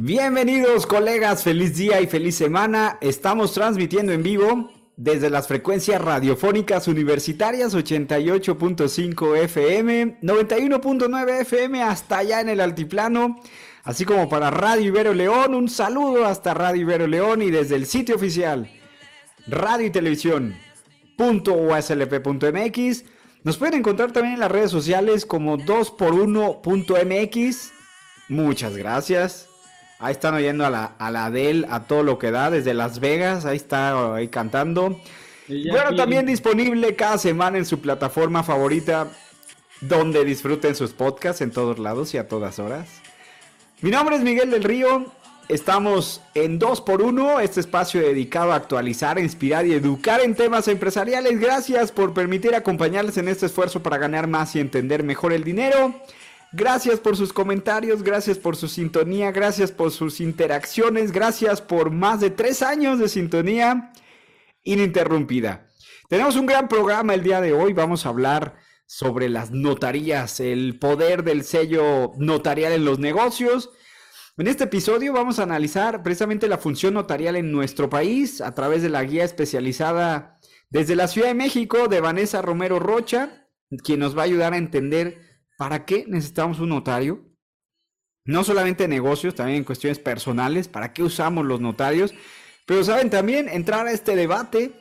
[0.00, 2.98] Bienvenidos colegas, feliz día y feliz semana.
[3.00, 12.40] Estamos transmitiendo en vivo desde las frecuencias radiofónicas universitarias 88.5 FM, 91.9 FM hasta allá
[12.40, 13.40] en el altiplano,
[13.82, 17.86] así como para Radio Ibero León, un saludo hasta Radio Ibero León y desde el
[17.86, 18.70] sitio oficial
[19.48, 20.56] radio y televisión
[21.18, 23.04] .uslp.mx.
[23.42, 27.72] Nos pueden encontrar también en las redes sociales como 2x1.mx.
[28.28, 29.47] Muchas gracias.
[30.00, 33.00] Ahí están oyendo a la, a la Adele a todo lo que da desde Las
[33.00, 33.44] Vegas.
[33.44, 35.00] Ahí está ahí cantando.
[35.48, 39.08] Bueno, también disponible cada semana en su plataforma favorita,
[39.80, 42.88] donde disfruten sus podcasts en todos lados y a todas horas.
[43.80, 45.06] Mi nombre es Miguel del Río.
[45.48, 51.40] Estamos en 2x1, este espacio dedicado a actualizar, inspirar y educar en temas empresariales.
[51.40, 55.94] Gracias por permitir acompañarles en este esfuerzo para ganar más y entender mejor el dinero.
[56.52, 62.20] Gracias por sus comentarios, gracias por su sintonía, gracias por sus interacciones, gracias por más
[62.20, 63.92] de tres años de sintonía
[64.62, 65.66] ininterrumpida.
[66.08, 70.78] Tenemos un gran programa el día de hoy, vamos a hablar sobre las notarías, el
[70.78, 73.68] poder del sello notarial en los negocios.
[74.38, 78.80] En este episodio vamos a analizar precisamente la función notarial en nuestro país a través
[78.80, 80.38] de la guía especializada
[80.70, 83.48] desde la Ciudad de México de Vanessa Romero Rocha,
[83.84, 85.27] quien nos va a ayudar a entender
[85.58, 87.26] para qué necesitamos un notario.
[88.24, 92.14] No solamente en negocios, también en cuestiones personales, para qué usamos los notarios.
[92.64, 94.72] Pero saben también entrar a este debate,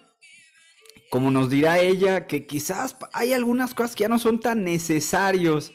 [1.09, 5.73] como nos dirá ella, que quizás hay algunas cosas que ya no son tan necesarios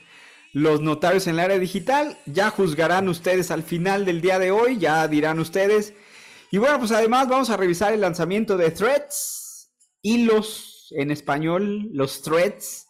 [0.53, 2.19] los notarios en el área digital.
[2.27, 5.95] Ya juzgarán ustedes al final del día de hoy, ya dirán ustedes.
[6.51, 9.73] Y bueno, pues además vamos a revisar el lanzamiento de threads,
[10.03, 12.87] hilos en español, los threads.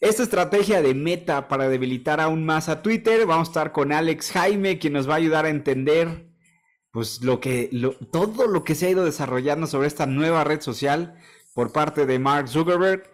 [0.00, 3.26] Esta estrategia de meta para debilitar aún más a Twitter.
[3.26, 6.32] Vamos a estar con Alex Jaime, quien nos va a ayudar a entender
[6.92, 7.70] pues lo que
[8.12, 11.14] todo lo que se ha ido desarrollando sobre esta nueva red social
[11.54, 13.10] por parte de Mark Zuckerberg.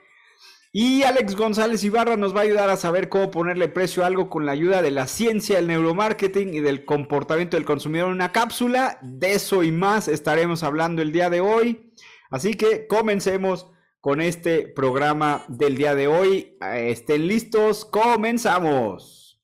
[0.70, 4.28] Y Alex González Ibarra nos va a ayudar a saber cómo ponerle precio a algo
[4.28, 8.32] con la ayuda de la ciencia, el neuromarketing y del comportamiento del consumidor en una
[8.32, 8.98] cápsula.
[9.00, 11.94] De eso y más estaremos hablando el día de hoy.
[12.30, 13.68] Así que comencemos
[14.00, 16.56] con este programa del día de hoy.
[16.60, 19.40] Estén listos, comenzamos.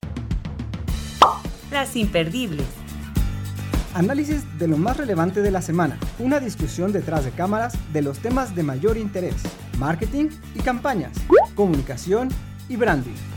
[1.71, 2.65] Las imperdibles.
[3.93, 5.97] Análisis de lo más relevante de la semana.
[6.19, 9.35] Una discusión detrás de cámaras de los temas de mayor interés.
[9.77, 11.13] Marketing y campañas.
[11.55, 12.29] Comunicación
[12.67, 13.34] y branding.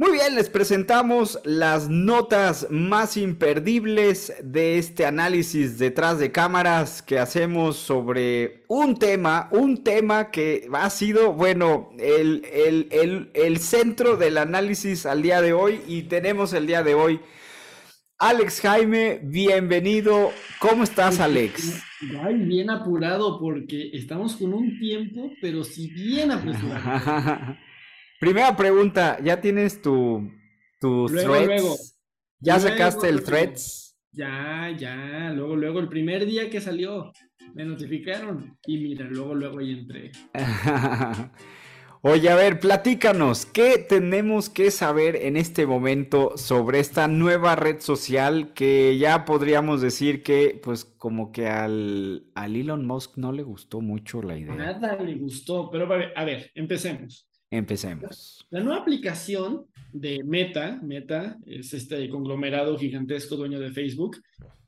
[0.00, 7.18] Muy bien, les presentamos las notas más imperdibles de este análisis detrás de cámaras que
[7.18, 14.38] hacemos sobre un tema, un tema que ha sido, bueno, el, el, el, centro del
[14.38, 17.20] análisis al día de hoy y tenemos el día de hoy.
[18.18, 20.30] Alex Jaime, bienvenido.
[20.60, 21.82] ¿Cómo estás, Alex?
[22.24, 27.58] Ay, bien apurado porque estamos con un tiempo, pero sí bien apresurado.
[28.20, 30.30] Primera pregunta, ¿ya tienes tu,
[30.78, 31.46] tus threads?
[31.46, 31.76] Luego.
[32.38, 33.96] ¿Ya sacaste el threads?
[34.12, 37.12] Ya, ya, luego, luego, el primer día que salió,
[37.54, 40.12] me notificaron y mira, luego, luego ahí entré.
[42.02, 47.80] Oye, a ver, platícanos, ¿qué tenemos que saber en este momento sobre esta nueva red
[47.80, 53.42] social que ya podríamos decir que, pues, como que al, al Elon Musk no le
[53.42, 54.54] gustó mucho la idea?
[54.54, 57.29] Nada le gustó, pero a ver, empecemos.
[57.50, 58.46] Empecemos.
[58.50, 64.18] La nueva aplicación de Meta, Meta es este conglomerado gigantesco dueño de Facebook,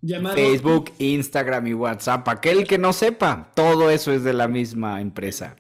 [0.01, 0.35] llamado...
[0.35, 2.27] Facebook, Instagram y WhatsApp.
[2.29, 5.57] Aquel que no sepa, todo eso es de la misma empresa.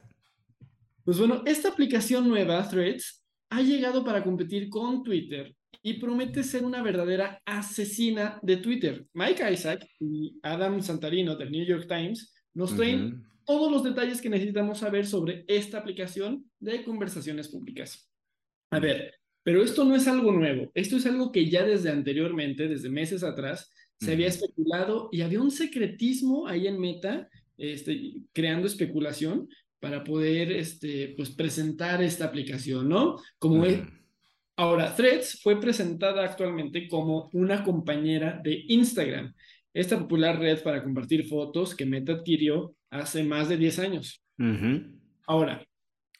[1.04, 6.64] Pues bueno, esta aplicación nueva, Threads, ha llegado para competir con Twitter y promete ser
[6.64, 9.06] una verdadera asesina de Twitter.
[9.14, 14.28] Mike Isaac y Adam Santarino del New York Times nos traen todos los detalles que
[14.28, 18.10] necesitamos saber sobre esta aplicación de conversaciones públicas.
[18.70, 22.68] A ver, pero esto no es algo nuevo, esto es algo que ya desde anteriormente,
[22.68, 28.66] desde meses atrás, se había especulado y había un secretismo ahí en Meta, este, creando
[28.66, 29.48] especulación
[29.78, 33.16] para poder este, pues, presentar esta aplicación, ¿no?
[33.38, 33.64] Como,
[34.56, 39.34] Ahora, Threads fue presentada actualmente como una compañera de Instagram,
[39.72, 44.22] esta popular red para compartir fotos que Meta adquirió hace más de 10 años.
[45.26, 45.66] Ahora,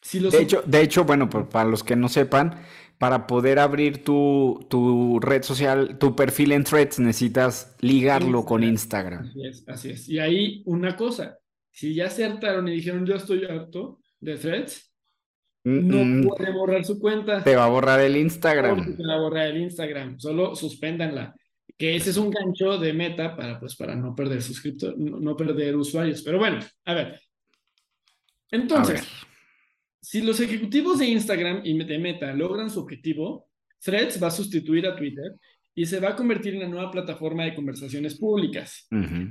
[0.00, 0.32] si los...
[0.32, 2.60] De hecho, de hecho bueno, para los que no sepan,
[2.98, 9.28] para poder abrir tu, tu, red social, tu perfil en Threads, necesitas ligarlo con Instagram.
[9.28, 10.08] Así es, así es.
[10.08, 11.38] Y ahí una cosa,
[11.70, 14.92] si ya se hartaron y dijeron yo estoy harto de Threads,
[15.64, 17.44] no puede borrar su cuenta.
[17.44, 18.96] Te va a borrar el Instagram.
[18.96, 20.19] Te va a borrar el Instagram.
[20.19, 21.34] Solo suspéndanla.
[21.76, 25.76] Que ese es un gancho de meta para, pues, para no perder suscriptores, no, perder
[25.76, 26.22] usuarios.
[26.22, 27.20] Pero bueno, a ver.
[28.50, 29.08] Entonces,
[30.00, 33.48] si los ejecutivos de Instagram y de Meta logran su objetivo,
[33.80, 35.32] Threads va a sustituir a Twitter
[35.74, 38.86] y se va a convertir en la nueva plataforma de conversaciones públicas.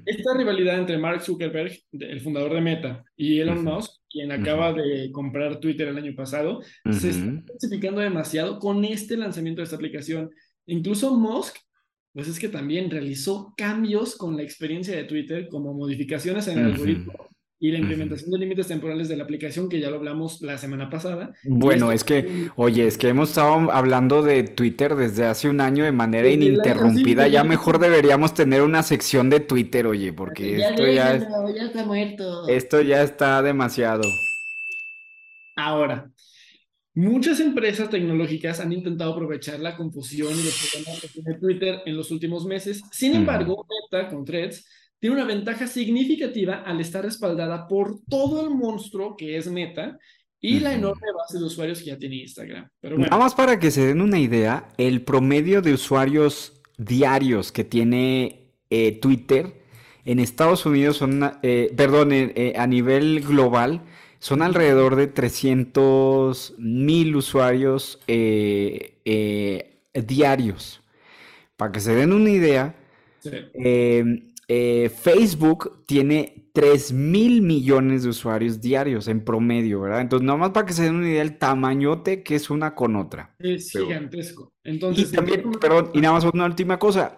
[0.05, 5.11] Esta rivalidad entre Mark Zuckerberg, el fundador de Meta, y Elon Musk, quien acaba de
[5.11, 10.31] comprar Twitter el año pasado, se está intensificando demasiado con este lanzamiento de esta aplicación.
[10.65, 11.57] Incluso Musk,
[12.13, 16.66] pues es que también realizó cambios con la experiencia de Twitter, como modificaciones en el
[16.66, 17.13] algoritmo
[17.63, 20.90] y la implementación de límites temporales de la aplicación, que ya lo hablamos la semana
[20.90, 21.36] pasada.
[21.44, 25.84] Bueno, es que, oye, es que hemos estado hablando de Twitter desde hace un año
[25.84, 27.28] de manera ininterrumpida.
[27.28, 32.48] Ya mejor deberíamos tener una sección de Twitter, oye, porque esto ya, ya está muerto.
[32.48, 34.02] Esto ya está demasiado.
[35.56, 36.11] Ahora,
[36.93, 41.95] muchas empresas tecnológicas han intentado aprovechar la confusión y los problemas que tiene Twitter en
[41.95, 42.81] los últimos meses.
[42.91, 44.67] Sin embargo, Meta con Threads
[44.99, 49.97] tiene una ventaja significativa al estar respaldada por todo el monstruo que es Meta
[50.39, 52.67] y la enorme base de usuarios que ya tiene Instagram.
[52.79, 57.63] Pero Nada más para que se den una idea, el promedio de usuarios diarios que
[57.63, 59.61] tiene eh, Twitter
[60.03, 63.83] en Estados Unidos son, eh, perdón, eh, a nivel global,
[64.21, 68.00] son alrededor de 300 mil usuarios
[69.94, 70.81] diarios.
[71.57, 72.75] Para que se den una idea,
[73.19, 73.31] sí.
[74.53, 80.01] Eh, Facebook tiene 3 mil millones de usuarios diarios en promedio, ¿verdad?
[80.01, 82.97] Entonces, nada más para que se den una idea del tamañote que es una con
[82.97, 83.33] otra.
[83.39, 84.51] Es gigantesco.
[84.65, 87.17] Entonces, y también, perdón, y nada más una última cosa.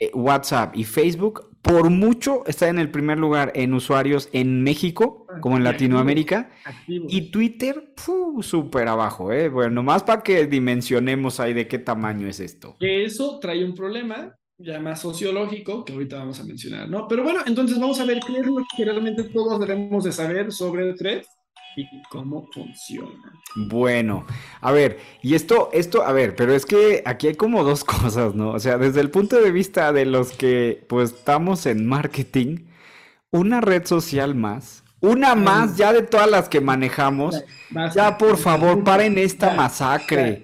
[0.00, 5.26] Eh, WhatsApp y Facebook, por mucho, están en el primer lugar en usuarios en México,
[5.40, 6.50] como en Latinoamérica.
[6.86, 7.94] Y Twitter,
[8.40, 9.48] súper abajo, ¿eh?
[9.48, 12.76] Bueno, nomás para que dimensionemos ahí de qué tamaño es esto.
[12.78, 17.06] Que eso trae un problema ya más sociológico, que ahorita vamos a mencionar, ¿no?
[17.08, 20.52] Pero bueno, entonces vamos a ver qué es lo que realmente todos debemos de saber
[20.52, 21.22] sobre el thread
[21.76, 23.32] y cómo funciona.
[23.54, 24.26] Bueno,
[24.60, 28.34] a ver, y esto, esto, a ver, pero es que aquí hay como dos cosas,
[28.34, 28.50] ¿no?
[28.50, 32.66] O sea, desde el punto de vista de los que pues estamos en marketing,
[33.30, 37.44] una red social más, una más ya de todas las que manejamos,
[37.94, 40.42] ya por favor, paren esta masacre.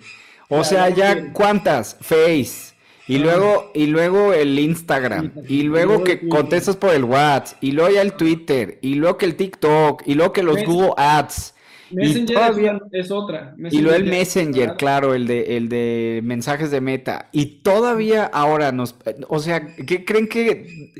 [0.49, 2.74] O sea, ya cuántas, Face,
[3.07, 7.91] y luego, y luego el Instagram, y luego que contestas por el WhatsApp, y luego
[7.91, 11.55] ya el Twitter, y luego que el TikTok, y luego que los Google Ads.
[11.91, 13.55] Messenger es otra.
[13.71, 17.29] y luego el Messenger, claro, el de, el de mensajes de meta.
[17.31, 18.97] Y todavía ahora nos,
[19.29, 20.93] o sea, ¿qué creen que,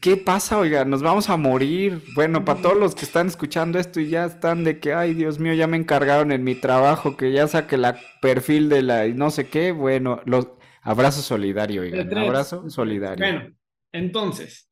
[0.00, 0.84] qué pasa, oiga?
[0.84, 2.02] Nos vamos a morir.
[2.14, 5.38] Bueno, para todos los que están escuchando esto y ya están de que, ay, Dios
[5.40, 9.30] mío, ya me encargaron en mi trabajo, que ya saque la perfil de la, no
[9.30, 10.46] sé qué, bueno, los
[10.82, 12.18] Abrazo solidario, oigan.
[12.18, 13.24] Abrazo solidario.
[13.24, 13.54] Bueno,
[13.92, 14.68] entonces,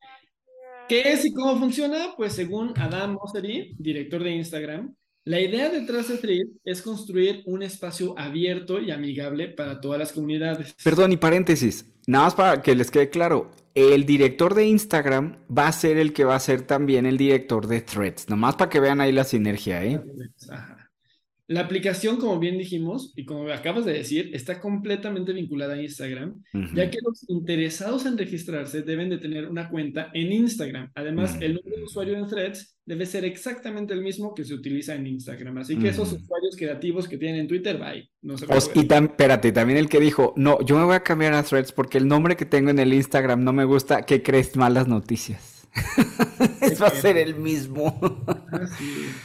[0.89, 2.15] ¿qué es y cómo funciona?
[2.17, 7.63] Pues según Adam Mosseri, director de Instagram, la idea detrás de Thread es construir un
[7.63, 10.75] espacio abierto y amigable para todas las comunidades.
[10.83, 15.69] Perdón, y paréntesis, nada más para que les quede claro, el director de Instagram va
[15.69, 18.81] a ser el que va a ser también el director de Threads, nomás para que
[18.81, 20.01] vean ahí la sinergia, ¿eh?
[20.51, 20.80] Ajá.
[21.51, 26.41] La aplicación, como bien dijimos, y como acabas de decir, está completamente vinculada a Instagram,
[26.77, 30.93] ya que los interesados en registrarse deben de tener una cuenta en Instagram.
[30.95, 34.95] Además, el número de usuario en Threads debe ser exactamente el mismo que se utiliza
[34.95, 35.59] en Instagram.
[35.59, 38.09] Así que esos usuarios creativos que tienen en Twitter, bye.
[38.23, 41.35] No se y tan, espérate, también el que dijo, no, yo me voy a cambiar
[41.35, 44.55] a Threads porque el nombre que tengo en el Instagram no me gusta, ¿qué crees?
[44.55, 45.67] Malas noticias.
[46.61, 47.99] es va a ser el mismo.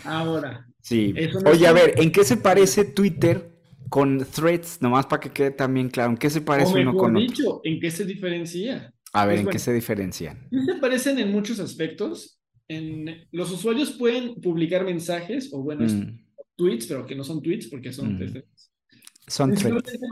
[0.03, 1.15] Ahora, Sí.
[1.47, 3.49] Oye, a ver, ¿en qué se parece Twitter
[3.89, 4.83] con Threads?
[4.83, 7.89] Nomás para que quede también claro, ¿en qué se parece uno con dicho, ¿En qué
[7.89, 8.93] se diferencia?
[9.11, 10.47] A ver, pues ¿en qué se diferencian?
[10.51, 12.39] Se parecen en muchos aspectos.
[12.67, 16.19] En, los usuarios pueden publicar mensajes o, bueno, mm.
[16.55, 18.43] tweets, pero que no son tweets porque son mm.
[19.27, 19.55] Son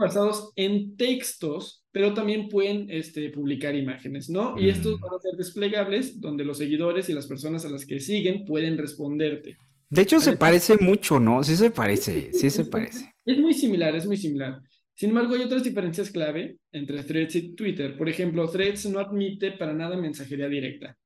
[0.00, 4.58] basados en textos, pero también pueden este, publicar imágenes, ¿no?
[4.58, 5.00] Y estos mm.
[5.02, 8.76] van a ser desplegables donde los seguidores y las personas a las que siguen pueden
[8.76, 9.56] responderte.
[9.90, 11.42] De hecho, se parece mucho, ¿no?
[11.44, 13.12] Sí se parece, sí se parece.
[13.24, 14.60] Es muy similar, es muy similar.
[14.94, 17.96] Sin embargo, hay otras diferencias clave entre Threads y Twitter.
[17.96, 20.96] Por ejemplo, Threads no admite para nada mensajería directa.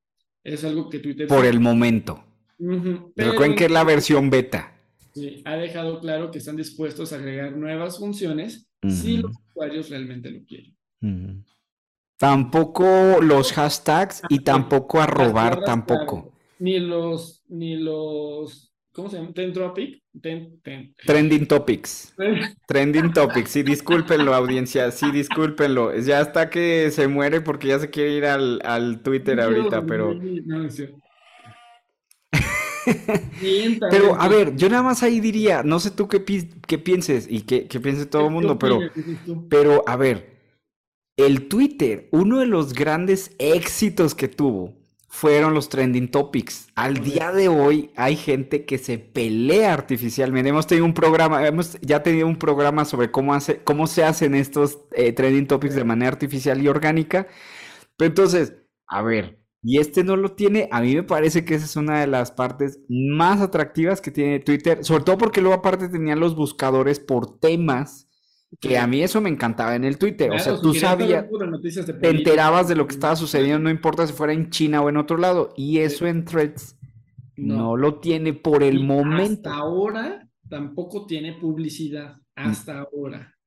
[0.44, 1.26] Es algo que Twitter...
[1.26, 2.24] Por el momento.
[2.58, 4.74] Pero recuerden que es la versión beta.
[5.14, 10.30] Sí, ha dejado claro que están dispuestos a agregar nuevas funciones si los usuarios realmente
[10.30, 10.76] lo quieren.
[12.18, 16.22] Tampoco los hashtags y tampoco a Las robar palabras tampoco.
[16.22, 18.67] clave, Ni los, ni los,
[18.98, 19.32] ¿cómo se llama?
[19.32, 20.94] Ten, ten.
[21.06, 22.12] Trending topics.
[22.66, 23.50] Trending topics.
[23.52, 24.90] Sí, discúlpenlo, audiencia.
[24.90, 25.96] Sí, discúlpenlo.
[25.96, 30.14] Ya está que se muere porque ya se quiere ir al, al Twitter ahorita, pero.
[30.14, 30.68] No,
[33.90, 37.26] Pero, a ver, yo nada más ahí diría, no sé tú qué, pi- qué pienses
[37.30, 38.80] y qué, qué piense todo el ¿Qué mundo, pero,
[39.48, 40.38] pero, a ver,
[41.16, 44.77] el Twitter, uno de los grandes éxitos que tuvo
[45.08, 46.68] fueron los trending topics.
[46.74, 50.50] Al día de hoy hay gente que se pelea artificialmente.
[50.50, 54.34] Hemos tenido un programa, hemos ya tenido un programa sobre cómo hace, cómo se hacen
[54.34, 57.26] estos eh, trending topics de manera artificial y orgánica.
[57.96, 58.54] Pero entonces,
[58.86, 62.00] a ver, y este no lo tiene, a mí me parece que esa es una
[62.00, 66.36] de las partes más atractivas que tiene Twitter, sobre todo porque luego aparte tenían los
[66.36, 68.07] buscadores por temas,
[68.60, 70.28] que a mí eso me encantaba en el Twitter.
[70.30, 71.26] O Claro, sea, si tú sabías,
[72.00, 74.96] te enterabas de lo que estaba sucediendo, no importa si fuera en China o en
[74.96, 75.52] otro lado.
[75.56, 76.76] Y eso en Threads
[77.36, 77.56] No.
[77.56, 79.48] no lo tiene por el Y momento.
[79.50, 82.16] Hasta ahora tampoco tiene publicidad.
[82.34, 83.37] Hasta ahora.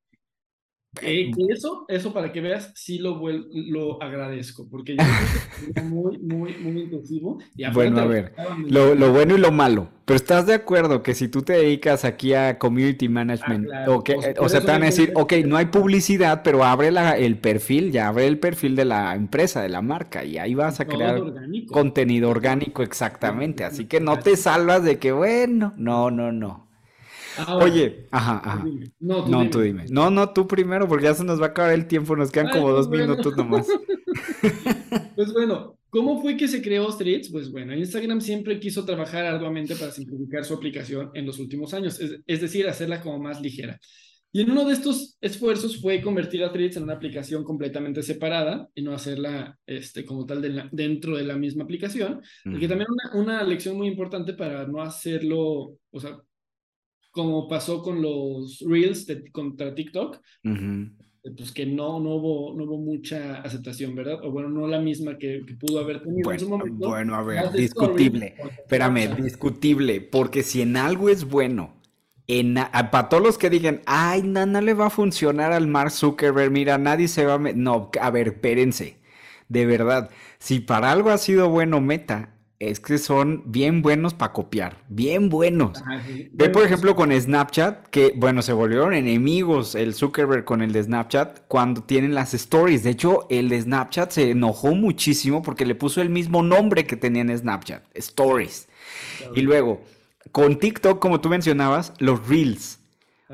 [1.00, 3.20] Eh, eso, eso para que veas, sí lo,
[3.52, 7.38] lo agradezco, porque yo creo que era muy, muy, muy intensivo.
[7.56, 8.34] Y Bueno, a ver,
[8.68, 9.88] Lo, lo bueno y lo malo.
[10.04, 13.94] Pero estás de acuerdo que si tú te dedicas aquí a community management, Ah, claro.
[13.98, 16.42] o, que, O sea, eh, o sea, te van a decir, ok, no hay publicidad,
[16.42, 20.24] pero abre la- el perfil, ya abre el perfil de la empresa, de la marca,
[20.24, 21.72] y ahí vas a crear orgánico.
[21.72, 23.64] contenido orgánico exactamente.
[23.64, 26.66] Así que no te salvas de que, bueno, no, no, no.
[27.38, 28.64] Ahora, Oye, ajá, ajá.
[29.00, 29.50] No, tú No, dime.
[29.50, 29.84] tú dime.
[29.90, 32.48] No, no, tú primero, porque ya se nos va a acabar el tiempo, nos quedan
[32.48, 33.06] Ay, como dos bueno.
[33.06, 33.66] minutos nomás.
[35.14, 37.30] Pues bueno, ¿cómo fue que se creó Threads?
[37.30, 42.00] Pues bueno, Instagram siempre quiso trabajar arduamente para simplificar su aplicación en los últimos años,
[42.00, 43.78] es, es decir, hacerla como más ligera.
[44.34, 48.68] Y en uno de estos esfuerzos fue convertir a Threads en una aplicación completamente separada
[48.74, 52.22] y no hacerla este, como tal de la- dentro de la misma aplicación.
[52.44, 56.18] Porque también una, una lección muy importante para no hacerlo, o sea,
[57.12, 60.90] como pasó con los Reels de- contra TikTok, Ujú.
[61.36, 64.24] pues que no, no hubo, no hubo mucha aceptación, ¿verdad?
[64.24, 66.96] O bueno, no la misma que, que pudo haber tenido en su Bueno, momento.
[66.96, 68.36] bueno, a ver, discutible.
[68.62, 71.74] Espérame, o sea, discutible, porque si en algo es bueno,
[72.26, 72.54] en,
[72.90, 76.50] para todos los que digan, ay, no, no le va a funcionar al Mark Zuckerberg,
[76.50, 77.38] mira, nadie se va a...
[77.38, 77.54] me-".
[77.54, 78.98] No, a ver, espérense,
[79.48, 82.34] de verdad, si para algo ha sido bueno Meta,
[82.70, 85.78] es que son bien buenos para copiar, bien buenos.
[85.78, 86.30] ajá, sí.
[86.32, 90.84] Ve, por ejemplo, con Snapchat, que, bueno, se volvieron enemigos el Zuckerberg con el de
[90.84, 92.84] Snapchat cuando tienen las stories.
[92.84, 96.96] De hecho, el de Snapchat se enojó muchísimo porque le puso el mismo nombre que
[96.96, 98.68] tenía en Snapchat, Stories.
[99.34, 99.82] Y luego,
[100.30, 102.78] con TikTok, como tú mencionabas, los Reels.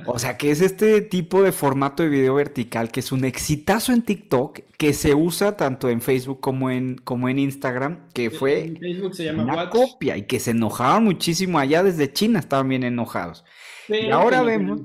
[0.07, 3.93] O sea, que es este tipo de formato de video vertical que es un exitazo
[3.93, 8.65] en TikTok, que se usa tanto en Facebook como en, como en Instagram, que fue
[8.65, 12.39] en Facebook se llama una Watch, copia y que se enojaban muchísimo allá desde China,
[12.39, 13.45] estaban bien enojados.
[13.89, 14.81] pero ahora que no vemos-.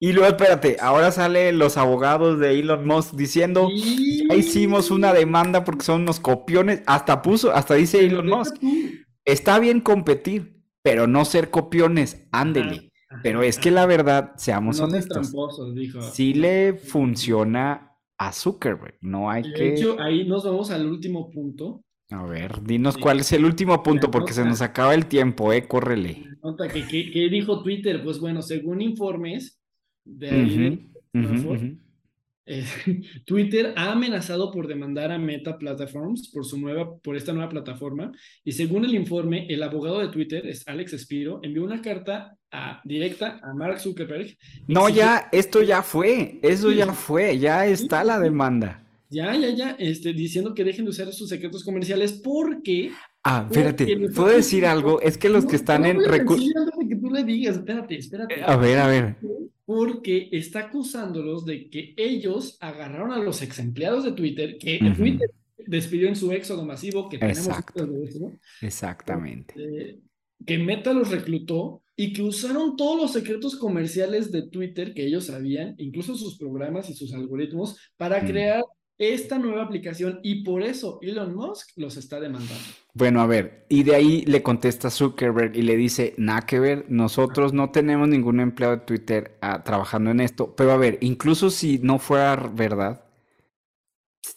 [0.00, 5.12] Y luego, espérate, ahora salen los abogados de Elon Musk diciendo, Y- ya hicimos una
[5.12, 8.54] demanda porque son unos copiones, hasta puso, hasta dice Elon Musk,
[9.24, 12.87] está bien competir, pero no ser copiones, ándele.
[13.22, 16.00] Pero es que la verdad, seamos no honestos, tramposos, dijo.
[16.02, 19.74] sí le funciona a Zuckerberg, no hay De que...
[19.74, 21.82] hecho, ahí nos vamos al último punto.
[22.10, 23.00] A ver, dinos Sí.
[23.00, 26.24] cuál es el último punto porque se nos acaba el tiempo, eh, córrele.
[26.42, 29.60] Nota que, que, que dijo Twitter, pues bueno, según informes
[30.04, 30.88] de ahí de
[31.20, 31.78] Stanford, ujú.
[32.48, 32.64] Eh,
[33.26, 38.10] Twitter ha amenazado por demandar a Meta Platforms por, su nueva, por esta nueva plataforma
[38.42, 42.80] y según el informe, el abogado de Twitter, es Alex Spiro, envió una carta a-
[42.84, 44.36] directa a Mark Zuckerberg.
[44.66, 48.82] No, ya, esto ya fue, eso ya fue, ya está la demanda.
[49.10, 52.90] Ya, ya, ya, este, diciendo que dejen de usar sus secretos comerciales porque...
[53.24, 55.00] Ah, espérate, ¿puedo decir algo?
[55.00, 56.06] Es que los que están en voy
[57.08, 58.42] tú le digas, espérate, espérate.
[58.44, 59.16] A ver, a ver.
[59.64, 64.78] Porque está acusándolos de que ellos agarraron a los ex empleados de Twitter, que.
[64.96, 65.30] Twitter
[65.66, 67.84] despidió en su éxodo masivo, que tenemos Exacto.
[68.02, 69.54] eso, Exactamente.
[69.58, 69.98] eh,
[70.46, 75.26] que Meta los reclutó y que usaron todos los secretos comerciales de Twitter que ellos
[75.26, 78.26] sabían, incluso sus programas y sus algoritmos, para Mm.
[78.26, 78.62] crear
[78.98, 82.62] esta nueva aplicación y por eso Elon Musk los está demandando.
[82.94, 86.84] Bueno, a ver, y de ahí le contesta Zuckerberg y le dice, nada que ver,
[86.88, 91.50] nosotros no tenemos ningún empleado de Twitter ah, trabajando en esto, pero a ver, incluso
[91.50, 93.04] si no fuera verdad,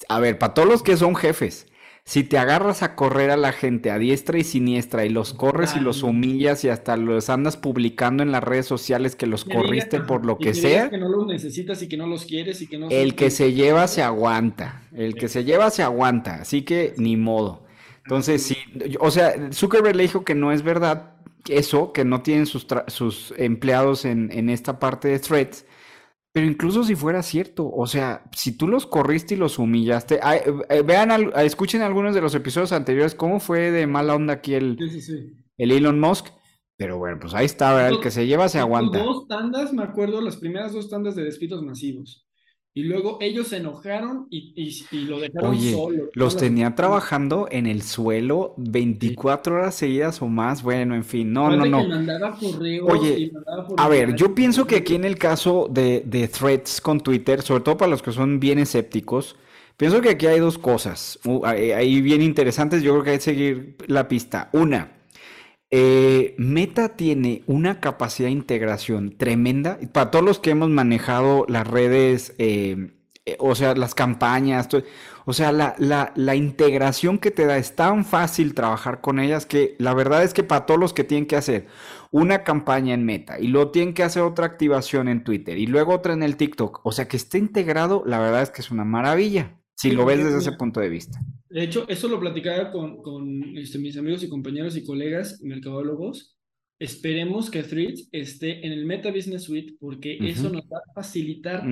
[0.10, 1.68] a ver, para todos los que son jefes,
[2.12, 5.78] si te agarras a correr a la gente a diestra y siniestra y los corres
[5.78, 10.02] y los humillas y hasta los andas publicando en las redes sociales que los corriste
[10.02, 10.90] por lo que, sea.
[10.90, 12.90] Que no los necesitas y que no los quieres y que no.
[12.90, 14.82] El que se lleva se aguanta.
[14.94, 16.42] El que se lleva se aguanta.
[16.42, 17.64] Así que ni modo.
[18.04, 18.58] Entonces, sí,
[19.00, 21.14] o sea, Zuckerberg le dijo que no es verdad
[21.48, 25.66] eso, que no tienen sus, sus empleados en, en esta parte de threads
[26.34, 30.20] pero incluso si fuera cierto, o sea, si tú los corriste y los humillaste,
[30.70, 34.78] eh, vean, escuchen algunos de los episodios anteriores, cómo fue de mala onda aquí el,
[35.58, 36.28] el Elon Musk.
[36.78, 37.92] Pero bueno, pues ahí está, ¿verdad?
[37.92, 38.98] el que se lleva se aguanta.
[38.98, 42.28] Dos tandas, me acuerdo, las primeras dos tandas de despidos masivos.
[42.74, 44.54] Y luego ellos se enojaron y,
[44.92, 46.10] y, lo dejaron Oye, solo.
[46.14, 50.64] Los tenía trabajando en el suelo 24 horas seguidas o más.
[50.64, 51.82] Bueno, en fin, no, no, no.
[52.88, 53.34] Oye,
[53.76, 57.62] a ver, yo pienso que aquí en el caso de, de threads con Twitter, sobre
[57.62, 59.36] todo para los que son bien escépticos,
[59.76, 62.84] pienso que aquí hay dos cosas ahí bien interesantes.
[62.84, 64.50] Yo creo que hay que seguir la pista.
[64.54, 65.01] Una,
[65.72, 69.80] eh, Meta tiene una capacidad de integración tremenda.
[69.94, 72.92] Para todos los que hemos manejado las redes, eh,
[73.26, 74.68] eh, o sea, las campañas,
[75.26, 79.76] o sea, la, la, integración que te da es tan fácil trabajar con ellas que
[79.80, 81.68] la verdad es que para todos los que tienen que hacer
[82.12, 85.94] una campaña en Meta y luego tienen que hacer otra activación en Twitter y luego
[85.94, 88.86] otra en el TikTok, o sea, que esté integrado, la verdad es que es una
[88.86, 89.61] maravilla.
[89.82, 91.20] Si lo ves desde ese punto de vista.
[91.50, 96.38] De hecho, eso lo platicaba con, con este, mis amigos y compañeros y colegas mercadólogos.
[96.80, 101.64] Esperemos que Threads esté en el Meta Business Suite porque eso nos va a facilitar.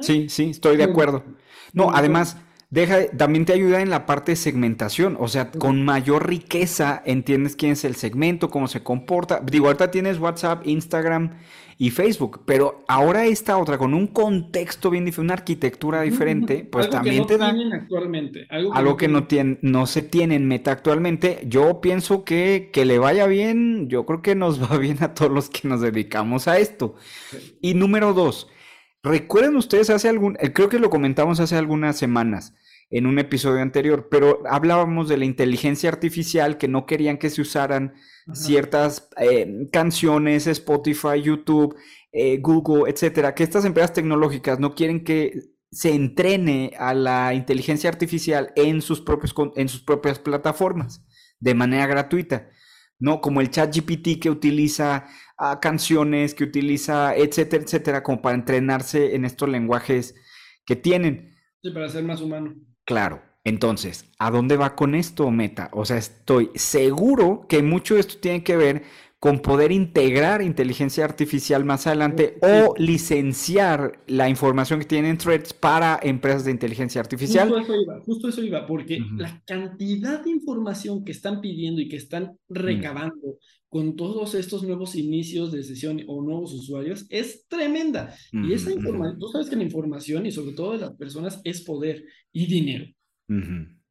[0.00, 1.24] Sí, sí, estoy de acuerdo.
[1.72, 2.36] No, además,
[2.70, 7.56] deja, también te ayuda en la parte de segmentación, o sea, con mayor riqueza entiendes
[7.56, 9.40] quién es el segmento, cómo se comporta.
[9.44, 11.38] Digo, ahorita tienes WhatsApp, Instagram
[11.80, 16.90] y Facebook, pero ahora esta otra con un contexto bien diferente, una arquitectura diferente, pues
[16.90, 21.40] también te da actualmente, algo que, no, tiene, no se tiene en Meta actualmente.
[21.46, 25.30] Yo pienso que que le vaya bien, yo creo que nos va bien a todos
[25.30, 26.96] los que nos dedicamos a esto.
[27.60, 28.48] Y número dos,
[29.04, 32.54] recuerden ustedes hace algún, creo que lo comentamos hace algunas semanas
[32.90, 37.42] en un episodio anterior, pero hablábamos de la inteligencia artificial que no querían que se
[37.42, 37.94] usaran
[38.32, 41.76] ciertas eh, canciones, Spotify, YouTube,
[42.12, 45.32] eh, Google, etcétera, que estas empresas tecnológicas no quieren que
[45.70, 51.04] se entrene a la inteligencia artificial en sus, propios, en sus propias plataformas
[51.40, 52.48] de manera gratuita,
[52.98, 53.20] ¿no?
[53.20, 59.14] Como el chat GPT que utiliza ah, canciones, que utiliza, etcétera, etcétera, como para entrenarse
[59.14, 60.14] en estos lenguajes
[60.64, 61.36] que tienen.
[61.62, 62.54] Sí, para ser más humano.
[62.88, 63.20] Claro.
[63.44, 65.68] Entonces, ¿a dónde va con esto, Meta?
[65.74, 68.82] O sea, estoy seguro que mucho de esto tiene que ver
[69.18, 75.98] con poder integrar inteligencia artificial más adelante o licenciar la información que tienen threads para
[76.00, 77.48] empresas de inteligencia artificial.
[77.48, 81.88] Justo eso iba, justo eso iba porque la cantidad de información que están pidiendo y
[81.88, 82.54] que están mm.
[82.54, 88.14] recabando con todos estos nuevos inicios de sesión o nuevos usuarios es tremenda.
[88.32, 91.62] Y esa información, tú sabes que la información y sobre todo de las personas es
[91.62, 92.86] poder y dinero.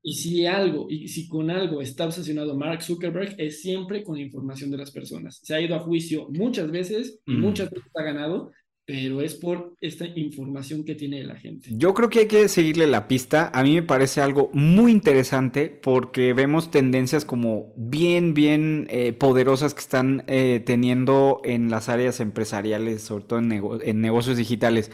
[0.08, 4.22] Y si algo, y si con algo está obsesionado Mark Zuckerberg, es siempre con la
[4.22, 5.42] información de las personas.
[5.44, 8.54] Se ha ido a juicio muchas veces y muchas veces ha ganado,
[8.86, 11.72] pero es por esta información que tiene la gente.
[11.74, 13.52] Yo creo que hay que seguirle la pista.
[13.54, 19.74] A mí me parece algo muy interesante porque vemos tendencias como bien, bien eh, poderosas
[19.74, 23.52] que están eh, teniendo en las áreas empresariales, sobre todo en,
[23.84, 24.90] en negocios digitales.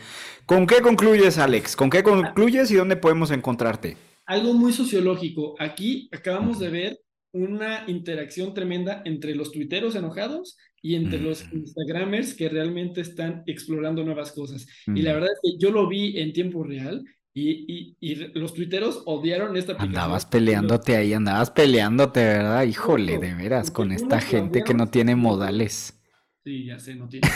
[0.48, 1.76] ¿Con qué concluyes, Alex?
[1.76, 3.96] ¿Con qué concluyes y dónde podemos encontrarte?
[4.26, 5.56] Algo muy sociológico.
[5.60, 7.00] Aquí acabamos de ver
[7.34, 14.04] una interacción tremenda entre los tuiteros enojados y entre los Instagramers que realmente están explorando
[14.04, 14.68] nuevas cosas.
[14.88, 19.02] Y la verdad es que yo lo vi en tiempo real y, y, los tuiteros
[19.06, 20.04] odiaron esta aplicación.
[20.04, 22.64] Andabas peleándote ahí, andabas peleándote, ¿verdad?
[22.64, 26.00] Híjole, de veras, con esta gente que no tiene modales.
[26.44, 27.28] Sí, ya sé, no tiene.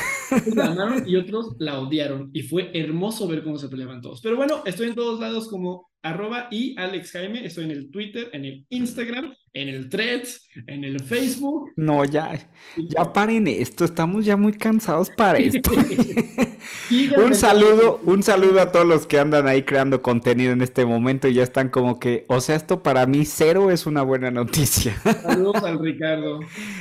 [0.54, 2.30] la amaron y otros la odiaron.
[2.34, 4.21] Y fue hermoso ver cómo se peleaban todos.
[4.21, 7.46] Pero bueno, estoy en todos lados como arroba y Alex Jaime.
[7.46, 11.72] Estoy en el Twitter, en el Instagram, en el Threads, en el Facebook.
[11.76, 12.40] No, ya,
[12.78, 13.86] ya paren esto.
[13.86, 15.72] Estamos ya muy cansados para esto.
[17.18, 21.28] un saludo, un saludo a todos los que andan ahí creando contenido en este momento
[21.28, 24.98] y ya están como que, o sea, esto para mí cero es una buena noticia.
[25.24, 26.40] Saludos al Ricardo.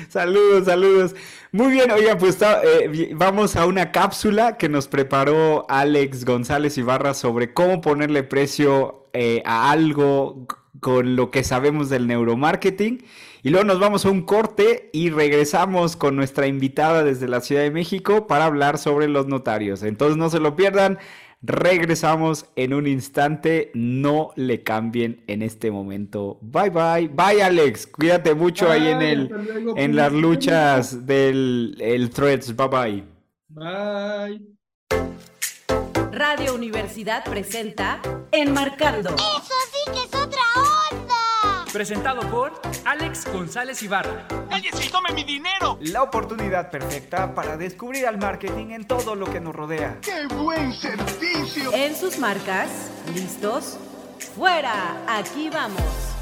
[0.08, 1.14] saludos, saludos.
[1.52, 7.14] Muy bien, oiga, pues eh, vamos a una cápsula que nos preparó Alex González Ibarra
[7.14, 10.46] sobre cómo ponerle precio eh, a algo
[10.80, 13.04] con lo que sabemos del neuromarketing.
[13.42, 17.62] Y luego nos vamos a un corte y regresamos con nuestra invitada desde la Ciudad
[17.62, 19.82] de México para hablar sobre los notarios.
[19.82, 20.98] Entonces no se lo pierdan.
[21.42, 23.70] Regresamos en un instante.
[23.74, 26.38] No le cambien en este momento.
[26.42, 27.08] Bye bye.
[27.08, 27.86] Bye Alex.
[27.86, 29.30] Cuídate mucho ahí en el
[29.76, 32.56] en las luchas del el threads.
[32.56, 33.04] Bye bye.
[33.48, 34.56] Bye.
[36.16, 38.00] Radio Universidad presenta
[38.32, 39.10] Enmarcando.
[39.10, 40.40] ¡Eso sí que es otra
[40.90, 41.70] onda!
[41.70, 44.26] Presentado por Alex González Ibarra.
[44.48, 45.76] ¡Cállese y tome mi dinero!
[45.82, 49.98] La oportunidad perfecta para descubrir al marketing en todo lo que nos rodea.
[50.00, 51.70] ¡Qué buen servicio!
[51.74, 52.70] En sus marcas,
[53.12, 53.76] listos,
[54.34, 56.15] fuera, aquí vamos.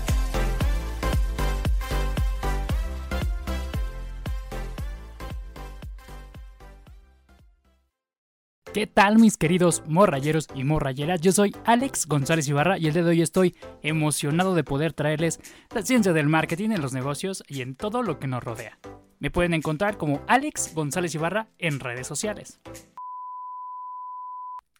[8.75, 11.21] ¿Qué tal mis queridos morrayeros y morrayeras?
[11.21, 15.39] Yo soy Alex González Ibarra y el día de hoy estoy emocionado de poder traerles
[15.73, 18.81] la ciencia del marketing en los negocios y en todo lo que nos rodea.
[19.21, 22.61] Me pueden encontrar como Alex González Ibarra en redes sociales.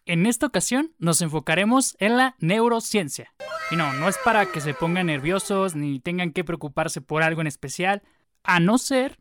[0.05, 3.33] En esta ocasión nos enfocaremos en la neurociencia.
[3.71, 7.39] Y no, no es para que se pongan nerviosos ni tengan que preocuparse por algo
[7.39, 8.03] en especial,
[8.43, 9.19] a no ser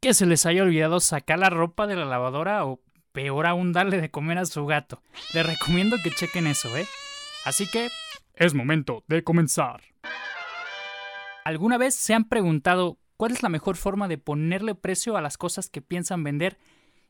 [0.00, 2.80] que se les haya olvidado sacar la ropa de la lavadora o
[3.12, 5.02] peor aún darle de comer a su gato.
[5.34, 6.86] Les recomiendo que chequen eso, ¿eh?
[7.44, 7.88] Así que
[8.34, 9.82] es momento de comenzar.
[11.44, 15.36] ¿Alguna vez se han preguntado cuál es la mejor forma de ponerle precio a las
[15.36, 16.58] cosas que piensan vender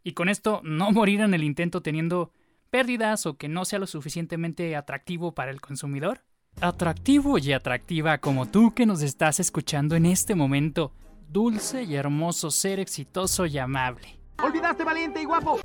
[0.03, 2.33] y con esto no morir en el intento teniendo
[2.71, 6.25] pérdidas o que no sea lo suficientemente atractivo para el consumidor?
[6.61, 10.93] Atractivo y atractiva como tú que nos estás escuchando en este momento,
[11.29, 14.22] dulce y hermoso ser exitoso y amable.
[14.41, 15.59] ¡Olvidaste valiente y guapo!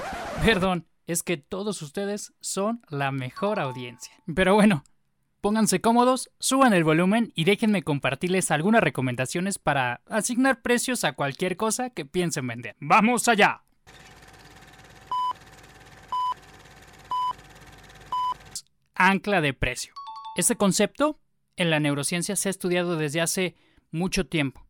[0.43, 4.13] Perdón, es que todos ustedes son la mejor audiencia.
[4.33, 4.83] Pero bueno,
[5.41, 11.55] pónganse cómodos, suban el volumen y déjenme compartirles algunas recomendaciones para asignar precios a cualquier
[11.57, 12.75] cosa que piensen vender.
[12.79, 13.63] ¡Vamos allá!
[18.95, 19.93] Ancla de precio.
[20.35, 21.19] Este concepto
[21.55, 23.55] en la neurociencia se ha estudiado desde hace
[23.91, 24.66] mucho tiempo.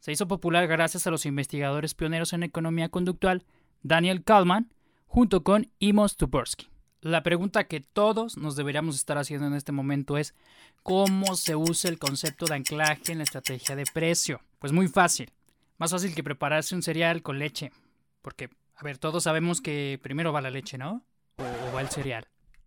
[0.00, 3.44] Se hizo popular gracias a los investigadores pioneros en economía conductual
[3.82, 4.72] Daniel Kalman
[5.06, 6.68] junto con Imos Tubersky.
[7.00, 10.34] La pregunta que todos nos deberíamos estar haciendo en este momento es
[10.82, 14.40] ¿cómo se usa el concepto de anclaje en la estrategia de precio?
[14.58, 15.32] Pues muy fácil.
[15.78, 17.72] Más fácil que prepararse un cereal con leche.
[18.22, 21.04] Porque, a ver, todos sabemos que primero va la leche, ¿no?
[21.36, 22.26] O, o va el cereal.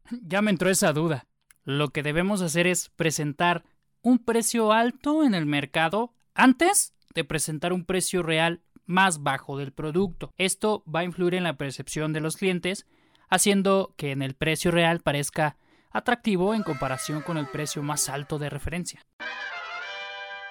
[0.21, 1.27] ya me entró esa duda.
[1.63, 3.63] Lo que debemos hacer es presentar
[4.01, 9.71] un precio alto en el mercado antes de presentar un precio real más bajo del
[9.71, 10.31] producto.
[10.37, 12.85] Esto va a influir en la percepción de los clientes,
[13.29, 15.57] haciendo que en el precio real parezca
[15.91, 19.05] atractivo en comparación con el precio más alto de referencia.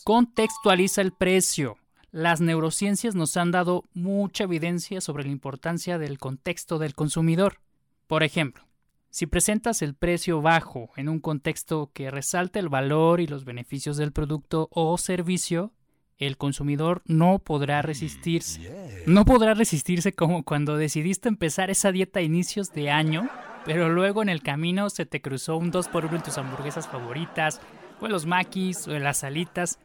[0.05, 1.77] Contextualiza el precio.
[2.11, 7.61] Las neurociencias nos han dado mucha evidencia sobre la importancia del contexto del consumidor.
[8.07, 8.65] Por ejemplo,
[9.11, 13.97] si presentas el precio bajo en un contexto que resalta el valor y los beneficios
[13.97, 15.73] del producto o servicio,
[16.21, 19.05] el consumidor no podrá resistirse.
[19.07, 23.29] No podrá resistirse como cuando decidiste empezar esa dieta a inicios de año,
[23.65, 27.61] pero luego en el camino se te cruzó un 2x1 en tus hamburguesas favoritas,
[28.01, 29.79] o en los maquis, o en las salitas.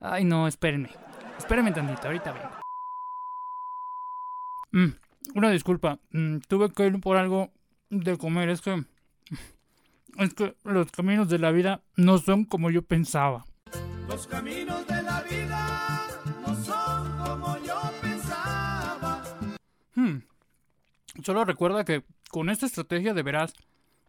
[0.00, 0.90] Ay, no, espérenme.
[1.38, 2.50] Espérenme tantito, ahorita vengo.
[4.72, 4.94] Mm,
[5.34, 7.50] una disculpa, mm, tuve que ir por algo
[7.90, 8.84] de comer, es que...
[10.18, 13.44] Es que los caminos de la vida no son como yo pensaba.
[14.08, 14.69] Los caminos
[21.24, 23.54] Solo recuerda que con esta estrategia deberás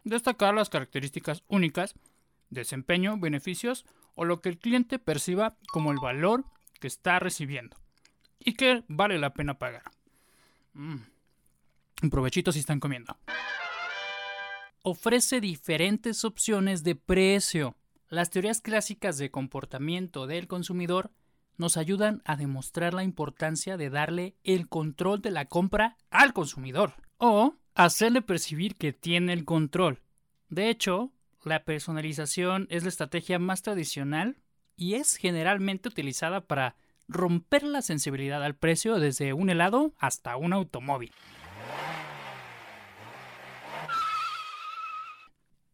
[0.04, 1.94] destacar las características únicas,
[2.50, 3.84] desempeño, beneficios
[4.14, 6.44] o lo que el cliente perciba como el valor
[6.80, 7.76] que está recibiendo
[8.38, 9.84] y que vale la pena pagar.
[10.74, 10.96] Mm.
[12.02, 13.16] Un provechito si están comiendo.
[14.82, 17.76] Ofrece diferentes opciones de precio
[18.08, 21.10] las teorías clásicas de comportamiento del consumidor
[21.62, 26.94] nos ayudan a demostrar la importancia de darle el control de la compra al consumidor
[27.18, 30.02] o hacerle percibir que tiene el control.
[30.48, 31.12] De hecho,
[31.44, 34.42] la personalización es la estrategia más tradicional
[34.76, 36.76] y es generalmente utilizada para
[37.08, 41.12] romper la sensibilidad al precio desde un helado hasta un automóvil.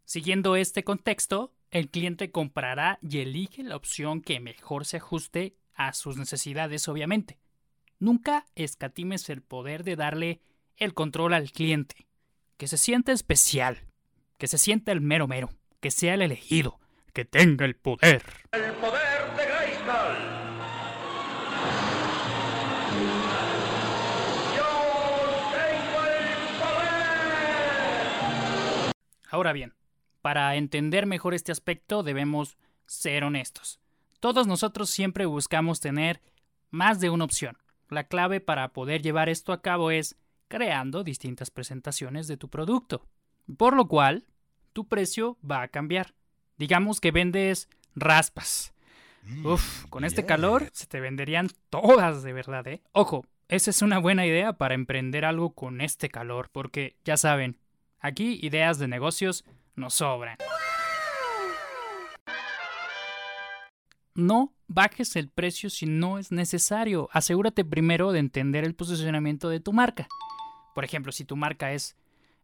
[0.04, 5.94] Siguiendo este contexto, el cliente comprará y elige la opción que mejor se ajuste a
[5.94, 7.38] sus necesidades, obviamente.
[8.00, 10.42] Nunca escatimes el poder de darle
[10.76, 12.06] el control al cliente.
[12.58, 13.86] Que se sienta especial.
[14.36, 15.50] Que se sienta el mero mero.
[15.80, 16.80] que sea el elegido,
[17.12, 18.24] que tenga el poder.
[18.50, 20.16] El poder de Grayskull.
[29.30, 29.74] Ahora bien,
[30.20, 33.78] para entender mejor este aspecto debemos ser honestos.
[34.20, 36.20] Todos nosotros siempre buscamos tener
[36.70, 37.56] más de una opción.
[37.88, 40.16] La clave para poder llevar esto a cabo es
[40.48, 43.06] creando distintas presentaciones de tu producto,
[43.56, 44.24] por lo cual
[44.72, 46.14] tu precio va a cambiar.
[46.56, 48.74] Digamos que vendes raspas.
[49.22, 52.82] Mm, Uf, con este calor se te venderían todas de verdad, ¿eh?
[52.92, 57.58] Ojo, esa es una buena idea para emprender algo con este calor, porque ya saben,
[58.00, 59.44] aquí ideas de negocios
[59.76, 60.38] nos sobran.
[64.18, 67.08] No bajes el precio si no es necesario.
[67.12, 70.08] Asegúrate primero de entender el posicionamiento de tu marca.
[70.74, 71.96] Por ejemplo, si tu marca es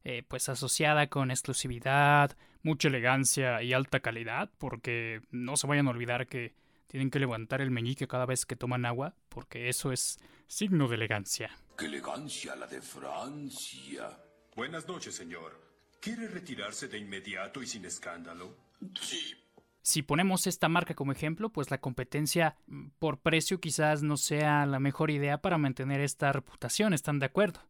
[0.04, 5.90] eh, pues asociada con exclusividad, mucha elegancia y alta calidad, porque no se vayan a
[5.90, 6.54] olvidar que
[6.86, 10.94] tienen que levantar el meñique cada vez que toman agua, porque eso es signo de
[10.94, 11.50] elegancia.
[11.76, 14.16] ¡Qué elegancia la de Francia!
[14.54, 15.60] Buenas noches, señor.
[16.00, 18.58] ¿Quiere retirarse de inmediato y sin escándalo?
[19.00, 19.43] Sí.
[19.84, 24.64] Si ponemos esta marca como ejemplo, pues la competencia mm, por precio quizás no sea
[24.64, 27.60] la mejor idea para mantener esta reputación, ¿están de acuerdo?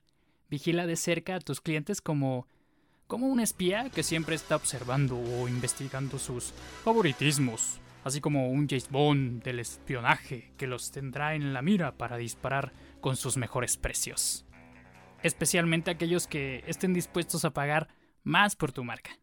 [0.48, 2.46] Vigila de cerca a tus clientes como
[3.09, 8.88] como un espía que siempre está observando o investigando sus favoritismos, así como un James
[8.90, 14.46] Bond del espionaje que los tendrá en la mira para disparar con sus mejores precios.
[15.24, 17.88] Especialmente aquellos que estén dispuestos a pagar
[18.22, 19.18] más por tu marca.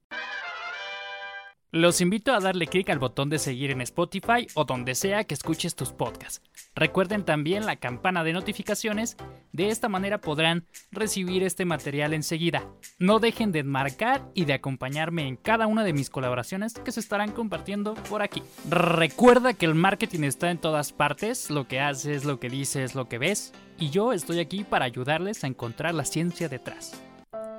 [1.73, 5.34] Los invito a darle clic al botón de seguir en Spotify o donde sea que
[5.34, 6.41] escuches tus podcasts.
[6.75, 9.15] Recuerden también la campana de notificaciones,
[9.53, 12.67] de esta manera podrán recibir este material enseguida.
[12.99, 16.99] No dejen de marcar y de acompañarme en cada una de mis colaboraciones que se
[16.99, 18.43] estarán compartiendo por aquí.
[18.69, 23.07] Recuerda que el marketing está en todas partes, lo que haces, lo que dices, lo
[23.07, 27.01] que ves, y yo estoy aquí para ayudarles a encontrar la ciencia detrás.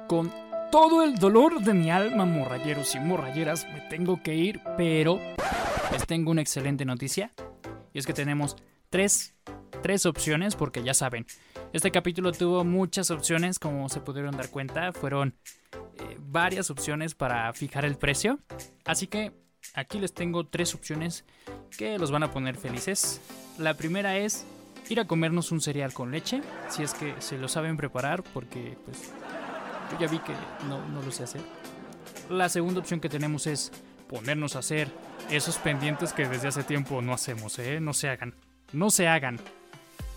[0.06, 0.30] Con
[0.72, 5.20] todo el dolor de mi alma, morralleros y morralleras, me tengo que ir, pero
[5.92, 7.30] les tengo una excelente noticia.
[7.92, 8.56] Y es que tenemos
[8.88, 9.34] tres,
[9.82, 11.26] tres opciones, porque ya saben,
[11.74, 15.34] este capítulo tuvo muchas opciones, como se pudieron dar cuenta, fueron
[15.74, 18.38] eh, varias opciones para fijar el precio.
[18.86, 19.30] Así que
[19.74, 21.26] aquí les tengo tres opciones
[21.76, 23.20] que los van a poner felices.
[23.58, 24.46] La primera es
[24.88, 28.78] ir a comernos un cereal con leche, si es que se lo saben preparar, porque
[28.86, 29.12] pues
[30.00, 30.32] ya vi que
[30.68, 31.40] no, no lo sé hacer.
[32.28, 33.70] La segunda opción que tenemos es
[34.08, 34.88] ponernos a hacer
[35.30, 37.80] esos pendientes que desde hace tiempo no hacemos, ¿eh?
[37.80, 38.34] No se hagan.
[38.72, 39.38] No se hagan.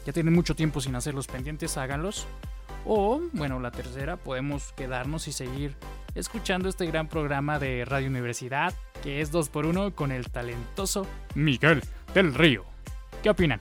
[0.05, 2.27] Ya tienen mucho tiempo sin hacer los pendientes, háganlos.
[2.85, 5.75] O, bueno, la tercera, podemos quedarnos y seguir
[6.13, 11.83] escuchando este gran programa de Radio Universidad, que es 2x1 con el talentoso Miguel
[12.13, 12.63] del Río.
[13.23, 13.59] ¿Qué opinan?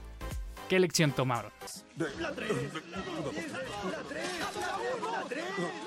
[0.69, 1.51] ¿Qué elección tomaron?
[1.97, 2.51] La 3, la 3,
[3.91, 4.03] la
[5.27, 5.84] 3.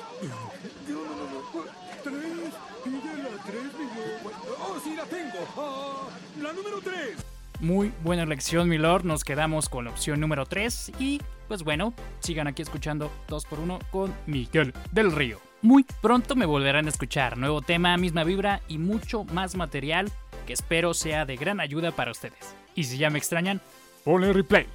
[6.40, 7.16] La número 3!
[7.60, 9.04] Muy buena elección, mi lord.
[9.04, 10.92] Nos quedamos con la opción número 3.
[10.98, 15.40] Y pues bueno, sigan aquí escuchando 2x1 con Miguel del Río.
[15.60, 17.36] Muy pronto me volverán a escuchar.
[17.36, 20.10] Nuevo tema, misma vibra y mucho más material
[20.46, 22.54] que espero sea de gran ayuda para ustedes.
[22.76, 23.60] Y si ya me extrañan,
[24.04, 24.66] ponle replay.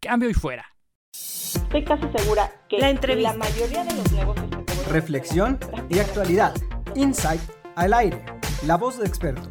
[0.00, 0.66] Cambio y fuera.
[1.14, 3.32] Estoy casi segura que la, entrevista.
[3.32, 4.46] la mayoría de los negocios
[4.90, 6.54] Reflexión y actualidad.
[6.94, 7.40] Insight
[7.76, 8.24] al aire.
[8.66, 9.48] La voz de expertos.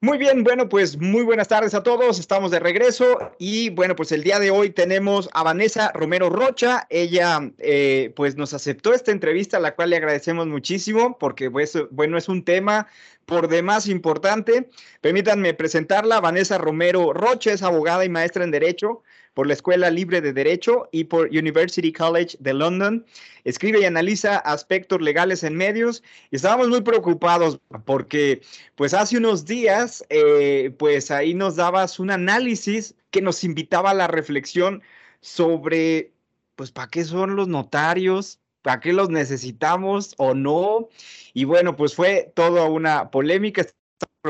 [0.00, 2.20] Muy bien, bueno, pues muy buenas tardes a todos.
[2.20, 6.86] Estamos de regreso y bueno, pues el día de hoy tenemos a Vanessa Romero Rocha.
[6.88, 12.16] Ella eh, pues nos aceptó esta entrevista, la cual le agradecemos muchísimo porque pues, bueno,
[12.16, 12.86] es un tema
[13.26, 14.70] por demás importante.
[15.00, 16.20] Permítanme presentarla.
[16.20, 19.02] Vanessa Romero Rocha es abogada y maestra en Derecho
[19.38, 23.06] por la Escuela Libre de Derecho y por University College de London.
[23.44, 28.40] Escribe y analiza aspectos legales en medios y estábamos muy preocupados porque
[28.74, 33.94] pues hace unos días eh, pues ahí nos dabas un análisis que nos invitaba a
[33.94, 34.82] la reflexión
[35.20, 36.10] sobre
[36.56, 40.88] pues para qué son los notarios, para qué los necesitamos o no.
[41.32, 43.64] Y bueno, pues fue toda una polémica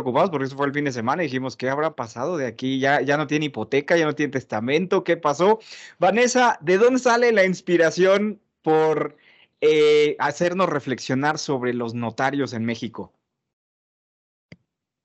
[0.02, 2.78] preocupados porque eso fue el fin de semana y dijimos, ¿qué habrá pasado de aquí?
[2.78, 5.58] Ya, ya no tiene hipoteca, ya no tiene testamento, ¿qué pasó?
[5.98, 9.16] Vanessa, ¿de dónde sale la inspiración por
[9.61, 13.12] eh, hacernos reflexionar sobre los notarios en México?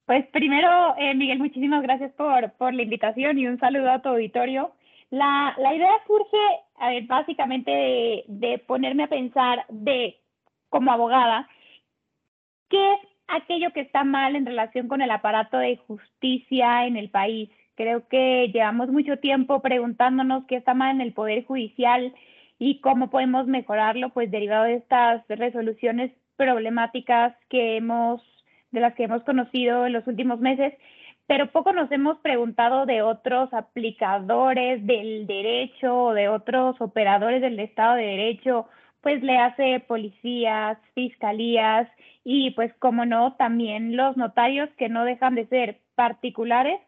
[0.06, 4.10] Pues primero, eh, Miguel, muchísimas gracias por, por la invitación y un saludo a tu
[4.10, 4.74] auditorio.
[5.10, 6.38] La, la idea surge
[6.84, 10.20] a ver, básicamente de, ponerme a pensar de
[10.70, 11.48] como abogada,
[12.70, 12.96] ¿qué
[13.28, 17.50] aquello que está mal en relación con el aparato de justicia en el país?
[17.76, 22.14] Creo que llevamos mucho tiempo preguntándonos qué está mal en el Poder Judicial
[22.60, 28.22] y cómo podemos mejorarlo, pues derivado de estas resoluciones problemáticas que hemos,
[28.72, 30.74] de las que hemos conocido en los últimos meses
[31.28, 37.60] pero poco nos hemos preguntado de otros aplicadores del derecho o de otros operadores del
[37.60, 38.68] Estado de Derecho,
[39.02, 41.88] pues le hace policías, fiscalías
[42.24, 46.80] y pues como no, también los notarios que no dejan de ser particulares,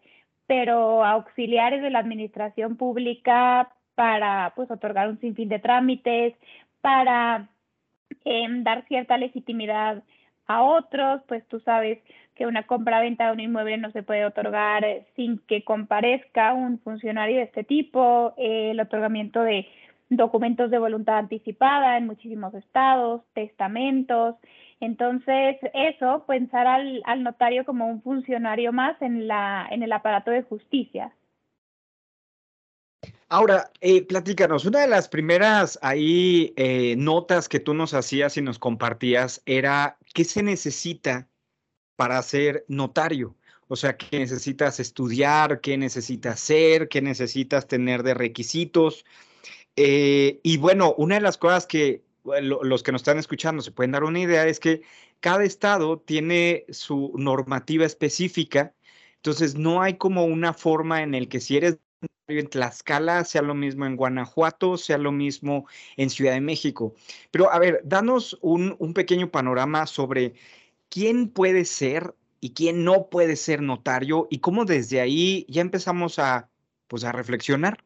[0.48, 6.36] pero auxiliares de la administración pública para pues otorgar un sinfín de trámites,
[6.82, 7.50] para
[8.26, 10.04] em, dar cierta legitimidad
[10.48, 12.00] a otros, pues tú sabes
[12.36, 16.80] que una compra-venta de un inmueble no se puede otorgar eh, sin que comparezca un
[16.80, 19.68] funcionario de este tipo, el otorgamiento de
[20.10, 24.36] documentos de voluntad anticipada en muchísimos estados, testamentos.
[24.80, 30.44] Entonces, eso, pensar al, notario como un funcionario más en, la, en el aparato de
[30.44, 31.14] justicia.
[33.28, 38.42] Ahora, eh, platícanos, una de las primeras ahí eh, notas que tú nos hacías y
[38.42, 41.28] nos compartías era qué se necesita
[41.96, 43.36] para ser notario.
[43.68, 49.06] O sea, qué necesitas estudiar, qué necesitas ser, qué necesitas tener de requisitos.
[49.76, 53.92] Eh, y bueno, una de las cosas que los que nos están escuchando se pueden
[53.92, 54.82] dar una idea es que
[55.20, 58.74] cada estado tiene su normativa específica.
[59.18, 61.80] Entonces, no hay como una forma en el que si eres
[62.28, 66.96] en Tlaxcala, sea lo mismo en Guanajuato, sea lo mismo en Ciudad de México.
[67.32, 70.34] Pero a ver, danos un, un pequeño panorama sobre
[70.90, 76.20] quién puede ser y quién no puede ser notario y cómo desde ahí ya empezamos
[76.20, 76.50] a,
[76.88, 77.84] pues, a reflexionar.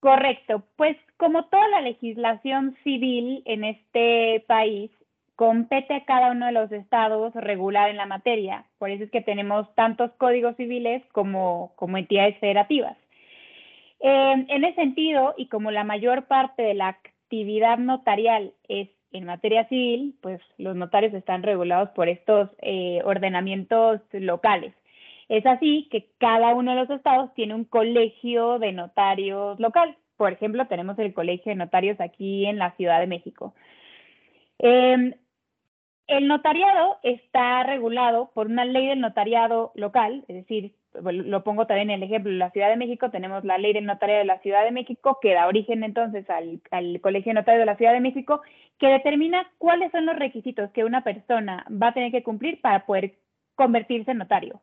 [0.00, 4.90] Correcto, pues como toda la legislación civil en este país,
[5.34, 8.64] compete a cada uno de los estados regular en la materia.
[8.78, 12.96] Por eso es que tenemos tantos códigos civiles como, como entidades federativas.
[14.00, 19.24] Eh, en ese sentido, y como la mayor parte de la actividad notarial es en
[19.24, 24.74] materia civil, pues los notarios están regulados por estos eh, ordenamientos locales.
[25.28, 29.96] Es así que cada uno de los estados tiene un colegio de notarios local.
[30.16, 33.54] Por ejemplo, tenemos el colegio de notarios aquí en la Ciudad de México.
[34.58, 35.14] Eh,
[36.08, 41.90] el notariado está regulado por una ley del notariado local, es decir, lo pongo también
[41.90, 44.38] en el ejemplo, en la Ciudad de México tenemos la ley del notariado de la
[44.40, 48.00] Ciudad de México, que da origen entonces al, Colegio de Notarios de la Ciudad de
[48.00, 48.40] México,
[48.78, 52.86] que determina cuáles son los requisitos que una persona va a tener que cumplir para
[52.86, 53.16] poder
[53.54, 54.62] convertirse en notario.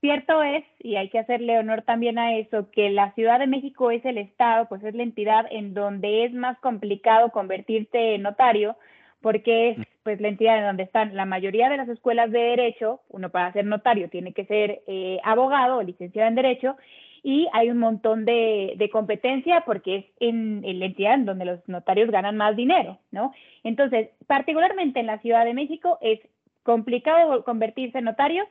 [0.00, 3.90] Cierto es, y hay que hacerle honor también a eso, que la Ciudad de México
[3.90, 8.76] es el estado, pues es la entidad en donde es más complicado convertirse en notario,
[9.22, 13.00] porque es pues la entidad en donde están la mayoría de las escuelas de derecho,
[13.08, 16.76] uno para ser notario tiene que ser eh, abogado o licenciado en derecho,
[17.24, 21.44] y hay un montón de, de competencia porque es en, en, la entidad en donde
[21.44, 23.32] los notarios ganan más dinero, ¿no?
[23.64, 26.20] Entonces, particularmente en la Ciudad de México es
[26.62, 28.44] complicado convertirse en notario,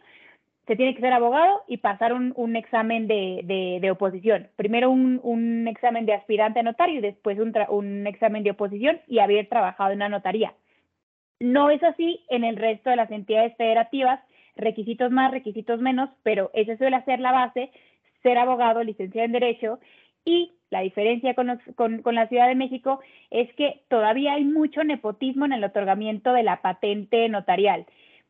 [0.68, 4.48] se tiene que ser abogado y pasar un, examen de, de, de, oposición.
[4.56, 9.00] Primero un, un, examen de aspirante a notario y después un, un examen de oposición
[9.08, 10.54] y haber trabajado en una notaría.
[11.40, 14.20] No es así en el resto de las entidades federativas,
[14.56, 17.72] requisitos más, requisitos menos, pero esa suele ser la base,
[18.24, 19.80] ser abogado, licenciado en Derecho,
[20.24, 23.00] y la diferencia con, con, con, la Ciudad de México
[23.30, 27.86] es que todavía hay mucho nepotismo en el otorgamiento de la patente notarial.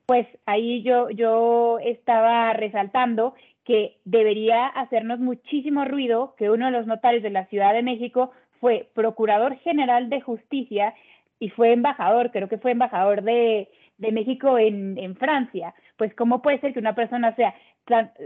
[0.06, 6.86] Pues ahí yo, yo estaba resaltando que debería hacernos muchísimo ruido que uno de los
[6.86, 10.94] notarios de la Ciudad de México fue Procurador General de Justicia
[11.40, 15.74] y fue embajador, creo que fue embajador de, de México en, en, Francia.
[15.98, 17.56] Pues, ¿cómo puede ser que una persona sea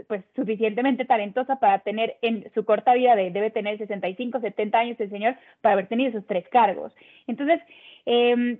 [0.06, 5.00] pues, suficientemente talentosa para tener en su corta vida, de, debe tener 65, 70 años
[5.00, 6.94] el señor, para haber tenido esos tres cargos?
[7.26, 7.60] Entonces,
[8.06, 8.58] eh,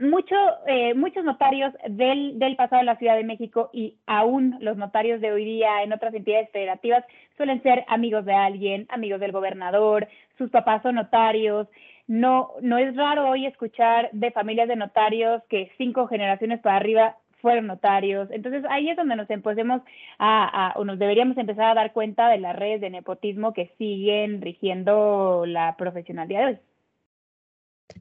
[0.00, 4.76] mucho, eh, muchos notarios del, del pasado de la Ciudad de México y aún los
[4.76, 7.04] notarios de hoy día en otras entidades federativas
[7.36, 11.66] suelen ser amigos de alguien, amigos del gobernador, sus papás son notarios,
[12.06, 17.16] no, no es raro hoy escuchar de familias de notarios que cinco generaciones para arriba
[17.40, 18.28] fueron notarios.
[18.30, 19.82] Entonces ahí es donde nos empecemos
[20.18, 23.72] a, a, o nos deberíamos empezar a dar cuenta de las redes de nepotismo que
[23.78, 26.58] siguen rigiendo la profesionalidad de hoy.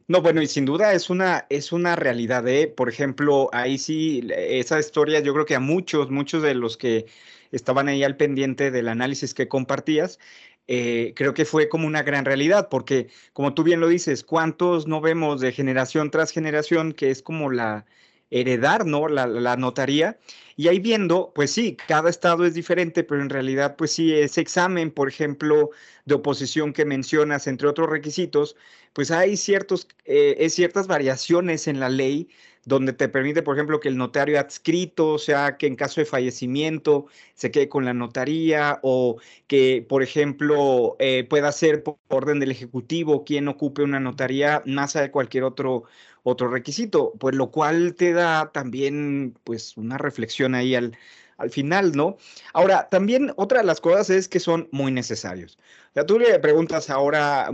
[0.07, 2.67] No, bueno, y sin duda es una, es una realidad, ¿eh?
[2.67, 7.05] Por ejemplo, ahí sí, esa historia, yo creo que a muchos, muchos de los que
[7.51, 10.19] estaban ahí al pendiente del análisis que compartías,
[10.67, 14.87] eh, creo que fue como una gran realidad, porque como tú bien lo dices, ¿cuántos
[14.87, 17.85] no vemos de generación tras generación que es como la
[18.30, 19.07] heredar, ¿no?
[19.07, 20.17] La, notaría.
[20.55, 24.41] Y ahí viendo, pues sí, cada estado es diferente, pero en realidad, pues sí, ese
[24.41, 25.71] examen, por ejemplo,
[26.05, 28.55] de oposición que mencionas, entre otros requisitos,
[28.93, 32.30] pues hay ciertos, eh, ciertas variaciones en la ley
[32.66, 36.05] donde te permite, por ejemplo, que el notario adscrito, o sea, que en caso de
[36.05, 37.05] fallecimiento
[37.36, 42.51] se quede con la notaría, o que, por ejemplo, eh, pueda ser por orden del
[42.51, 45.84] Ejecutivo quien ocupe una notaría más allá de cualquier otro,
[46.24, 50.97] otro requisito, pues lo cual te da también, pues, una reflexión ahí al,
[51.38, 52.18] al final, ¿no?
[52.53, 55.57] Ahora, también otra de las cosas es que son muy necesarios.
[55.91, 57.49] O sea, tú le preguntas ahora,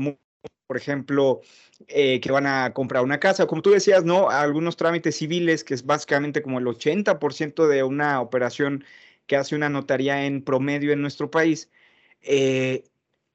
[0.71, 1.41] por ejemplo,
[1.89, 3.45] eh, que van a comprar una casa.
[3.45, 4.29] Como tú decías, ¿no?
[4.29, 8.85] Algunos trámites civiles, que es básicamente como el 80% de una operación
[9.27, 11.69] que hace una notaría en promedio en nuestro país,
[12.21, 12.85] eh,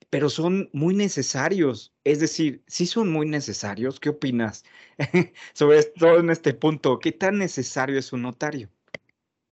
[0.09, 1.93] pero son muy necesarios.
[2.05, 4.01] Es decir, sí son muy necesarios.
[4.01, 4.65] ¿Qué opinas
[5.53, 6.99] sobre todo en este punto?
[7.01, 8.71] ¿Qué tan necesario es un notario?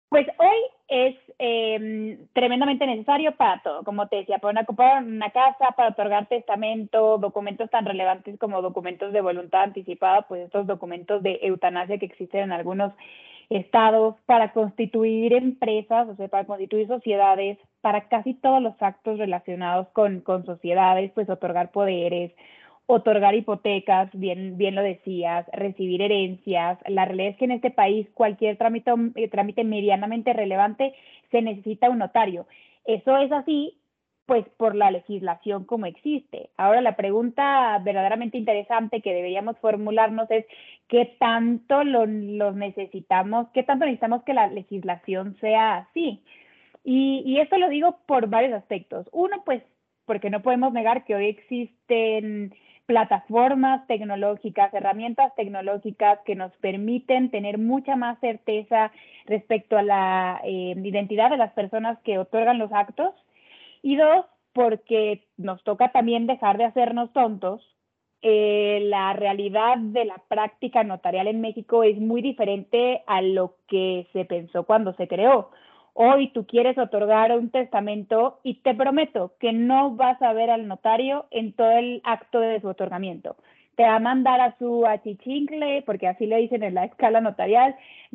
[0.09, 5.72] Pues hoy es eh, tremendamente necesario para todo, como te decía, para comprar una casa,
[5.76, 11.39] para otorgar testamento, documentos tan relevantes como documentos de voluntad anticipada, pues estos documentos de
[11.43, 12.93] eutanasia que existen en algunos
[13.51, 19.89] estados, para constituir empresas, o sea, para constituir sociedades, para casi todos los actos relacionados
[19.89, 22.33] con, con sociedades, pues otorgar poderes,
[22.95, 26.78] otorgar hipotecas, bien, bien lo decías, recibir herencias.
[26.86, 30.95] La realidad es que en este país cualquier trámite, eh, trámite medianamente relevante
[31.30, 32.47] se necesita un notario.
[32.84, 33.78] Eso es así,
[34.26, 36.51] pues por la legislación como existe.
[36.59, 40.45] Ahora la pregunta verdaderamente interesante que deberíamos formularnos es
[40.88, 46.22] qué tanto lo, lo necesitamos, qué tanto necesitamos que la legislación sea así.
[46.84, 49.09] Y, y esto lo digo por varios aspectos.
[49.12, 49.62] Uno, pues
[50.05, 52.53] porque no podemos negar que hoy existen
[52.87, 58.91] plataformas tecnológicas, herramientas tecnológicas que nos permiten tener mucha más certeza
[59.26, 63.14] respecto a la eh, identidad de las personas que otorgan los actos.
[63.83, 67.62] Y dos, porque nos toca también dejar de hacernos tontos.
[68.20, 74.07] Eh, la realidad de la práctica notarial en México es muy diferente a lo que
[74.12, 75.51] se pensó cuando se creó
[75.95, 80.68] hoy tú quieres otorgar un testamento y te prometo que no vas a ver al
[80.68, 83.36] notario en todo el acto de su otorgamiento.
[83.76, 87.74] Te va a mandar a su achichincle, porque así le dicen en la escala notarial,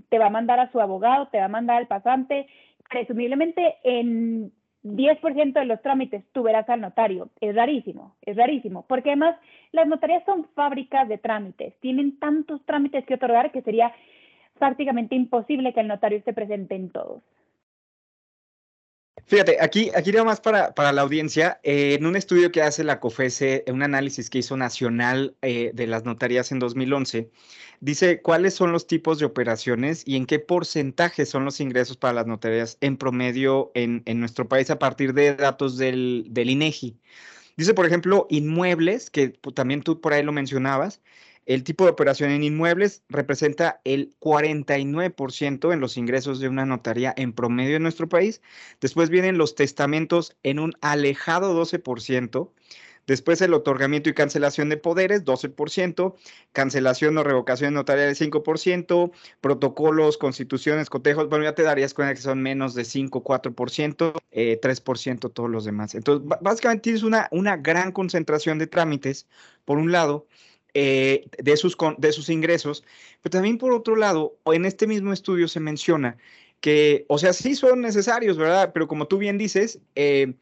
[0.09, 2.47] te va a mandar a su abogado, te va a mandar al pasante.
[2.89, 4.51] Presumiblemente en
[4.83, 7.29] 10% de los trámites tú verás al notario.
[7.41, 9.35] Es rarísimo, es rarísimo, porque además
[9.71, 13.91] las notarías son fábricas de trámites, tienen tantos trámites que otorgar que sería
[14.59, 17.21] prácticamente imposible que el notario esté presente en todos.
[19.27, 22.85] Fíjate, aquí, aquí nada más para, para la audiencia, eh, en un estudio que hace
[22.85, 27.29] la COFESE, un análisis que hizo nacional eh, de las notarías en 2011,
[27.81, 32.13] dice cuáles son los tipos de operaciones y en qué porcentaje son los ingresos para
[32.13, 36.97] las notarías en promedio en, en nuestro país a partir de datos del, del INEGI.
[37.57, 41.01] Dice, por ejemplo, inmuebles, que también tú por ahí lo mencionabas,
[41.47, 47.13] el tipo de operación en inmuebles representa el 49% en los ingresos de una notaría
[47.15, 48.41] en promedio en nuestro país.
[48.81, 52.51] Después vienen los testamentos en un alejado 12%.
[53.07, 56.15] Después el otorgamiento y cancelación de poderes, 12%,
[56.51, 62.41] cancelación o revocación notarial, 5%, protocolos, constituciones, cotejos, bueno, ya te darías cuenta que son
[62.41, 65.95] menos de 5, 4%, 3% todos los demás.
[65.95, 69.25] Entonces, básicamente tienes una, una gran concentración de trámites,
[69.63, 70.27] por un lado,
[70.79, 72.83] eh, de, sus, de sus ingresos,
[73.23, 76.17] pero también por otro lado, en este mismo estudio se menciona
[76.61, 78.73] que, o sea, sí son necesarios, ¿verdad?
[78.75, 80.35] Pero como tú bien dices, eh,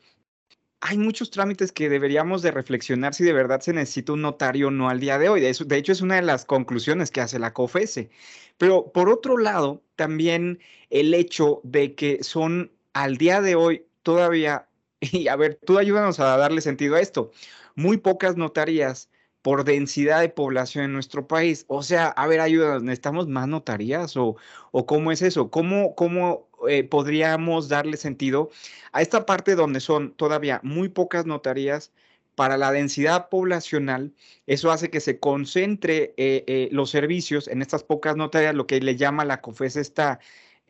[0.81, 4.71] hay muchos trámites que deberíamos de reflexionar si de verdad se necesita un notario o
[4.71, 5.39] no al día de hoy.
[5.39, 8.09] De, eso, de hecho, es una de las conclusiones que hace la COFESE.
[8.57, 10.59] Pero por otro lado, también
[10.89, 14.67] el hecho de que son al día de hoy todavía,
[14.99, 17.31] y a ver, tú ayúdanos a darle sentido a esto,
[17.75, 19.09] muy pocas notarías
[19.45, 21.65] por densidad de población en nuestro país.
[21.67, 24.37] O sea, a ver, ayúdanos, ¿necesitamos más notarías o,
[24.71, 25.51] o cómo es eso?
[25.51, 28.49] ¿Cómo, cómo eh, podríamos darle sentido
[28.91, 31.91] a esta parte donde son todavía muy pocas notarías?
[32.33, 34.15] Para la densidad poblacional,
[34.47, 38.81] eso hace que se concentre eh, eh, los servicios en estas pocas notarías, lo que
[38.81, 40.19] le llama la COFES esta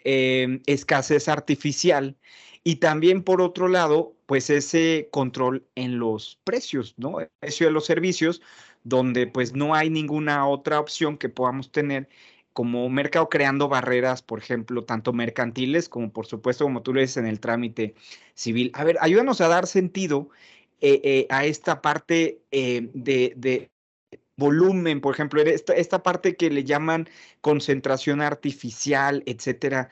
[0.04, 2.18] em, escasez artificial,
[2.68, 7.20] y también, por otro lado, pues ese control en los precios, ¿no?
[7.20, 8.42] El precio de los servicios,
[8.84, 12.10] donde pues no hay ninguna otra opción que podamos tener
[12.54, 17.18] como mercado creando barreras, por ejemplo, tanto mercantiles como por supuesto, como tú lo dices,
[17.18, 17.94] en el trámite
[18.34, 18.72] civil.
[18.74, 20.30] A ver, ayúdanos a dar sentido
[20.82, 23.70] eh, eh, a esta parte eh, de, de,
[24.38, 27.08] volumen, por ejemplo, esta, esta parte que le llaman
[27.42, 29.92] concentración artificial, etcétera.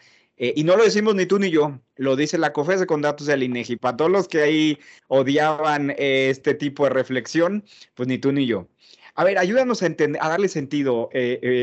[0.55, 3.43] Y no lo decimos ni tú ni yo, lo dice la COFESE con datos del
[3.43, 3.77] INEGI.
[3.77, 4.77] Para todos los que ahí
[5.07, 7.63] odiaban este tipo de reflexión,
[7.93, 8.67] pues ni tú ni yo.
[9.15, 11.09] A ver, ayúdanos a, a darle sentido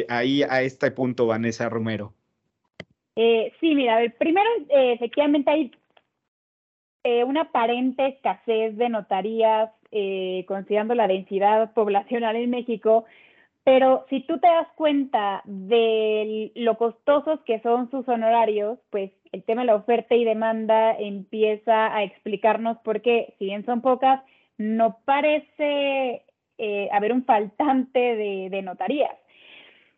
[0.08, 2.14] ahí a este punto, Vanessa Romero.
[3.16, 5.72] sí, mira, a ver, primero, efectivamente hay
[7.02, 13.06] eh, una aparente escasez de notarías, eh, considerando la densidad poblacional en México,
[13.70, 19.44] pero si tú te das cuenta de lo costosos que son sus honorarios, pues el
[19.44, 24.22] tema de la oferta y demanda empieza a explicarnos por qué, si bien son pocas,
[24.58, 26.24] no parece
[26.58, 28.00] eh, haber un faltante
[28.50, 29.14] de, notarías.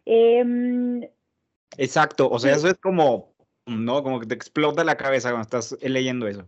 [0.05, 1.09] Em,
[1.79, 3.33] Exacto, o sea, eso es como,
[3.65, 4.03] ¿no?
[4.03, 6.47] Como que te explota la cabeza cuando estás leyendo eso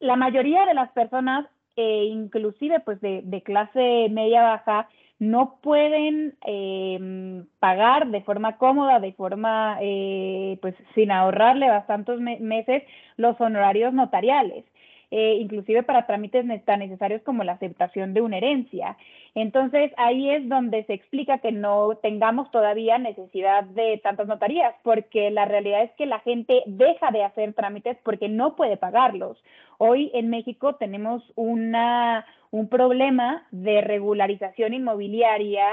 [0.00, 1.46] la mayoría de las personas,
[1.76, 4.88] eh, inclusive pues de, clase media baja,
[5.18, 12.82] no pueden eh, pagar de forma cómoda, de forma eh, pues sin ahorrarle bastantes meses
[13.16, 14.64] los honorarios notariales.
[15.12, 18.96] Eh, inclusive para trámites tan necesarios como la aceptación de una herencia.
[19.36, 25.30] Entonces, ahí es donde se explica que no tengamos todavía necesidad de tantas notarías, porque
[25.30, 29.36] la realidad es que la gente deja de hacer trámites porque no puede pagarlos.
[29.76, 35.66] Hoy en México tenemos una, un problema de regularización inmobiliaria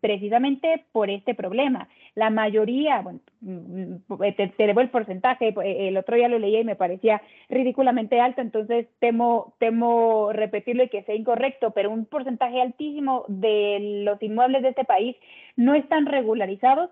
[0.00, 1.88] precisamente por este problema.
[2.14, 6.60] La mayoría, bueno, mm, mm, te, debo el porcentaje, eh, el otro día lo leía
[6.60, 12.06] y me parecía ridículamente alto, entonces temo, temo repetirlo y que sea incorrecto, pero un
[12.06, 15.16] porcentaje altísimo de los inmuebles de este país
[15.56, 16.90] no están regularizados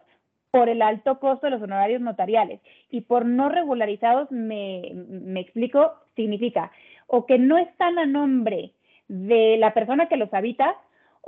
[0.50, 2.60] por el alto costo de los honorarios notariales.
[2.90, 6.70] Y por no regularizados, me, me explico, significa
[7.06, 8.72] o que no están a nombre
[9.08, 10.76] de la persona que los habita,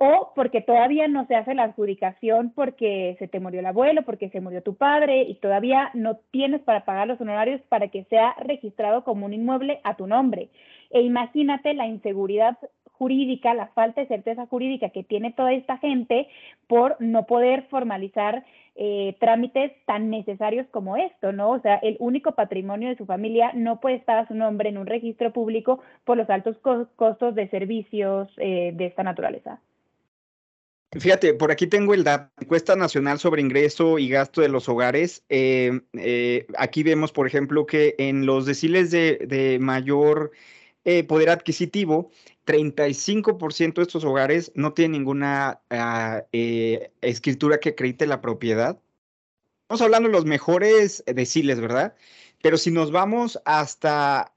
[0.01, 4.31] o porque todavía no se hace la adjudicación porque se te murió el abuelo, porque
[4.31, 8.37] se murió tu padre y todavía no tienes para pagar los honorarios para que sea
[8.39, 10.51] registrado como un inmueble a tu nombre.
[10.91, 12.57] E imagínate la inseguridad
[12.93, 16.29] jurídica, la falta de certeza jurídica que tiene toda esta gente
[16.69, 18.45] por no poder formalizar
[18.77, 21.51] eh, trámites tan necesarios como esto, ¿no?
[21.51, 24.79] O sea, el único patrimonio de su familia no puede estar a su nombre en
[24.79, 29.61] un registro público por los altos costos de servicios eh, de esta naturaleza.
[30.93, 35.23] Fíjate, por aquí tengo el dato, encuesta nacional sobre ingreso y gasto de los hogares.
[35.29, 40.31] Eh, eh, aquí vemos, por ejemplo, que en los deciles de, mayor
[40.85, 42.11] eh, poder adquisitivo,
[42.47, 48.81] 35% de estos hogares no tienen ninguna ah, escritura que acredite la propiedad.
[49.65, 51.95] Estamos hablando de los mejores deciles, ¿verdad?
[52.41, 54.33] Pero si nos vamos hasta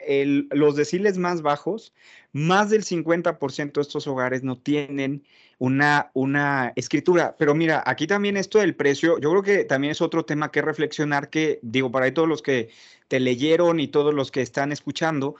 [0.49, 1.93] los deciles más bajos,
[2.33, 5.23] más del 50% de estos hogares no tienen
[5.61, 7.35] una, una escritura.
[7.37, 10.63] Pero mira, aquí también esto del precio, yo creo que también es otro tema que
[10.63, 12.69] reflexionar que, digo, para todos los que
[13.07, 15.35] te leyeron y todos los que están escuchando,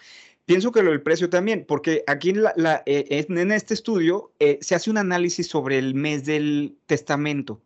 [0.46, 4.60] pienso que lo del precio también, porque aquí en, la, eh, en este estudio eh,
[4.62, 7.60] se hace un análisis sobre el mes del testamento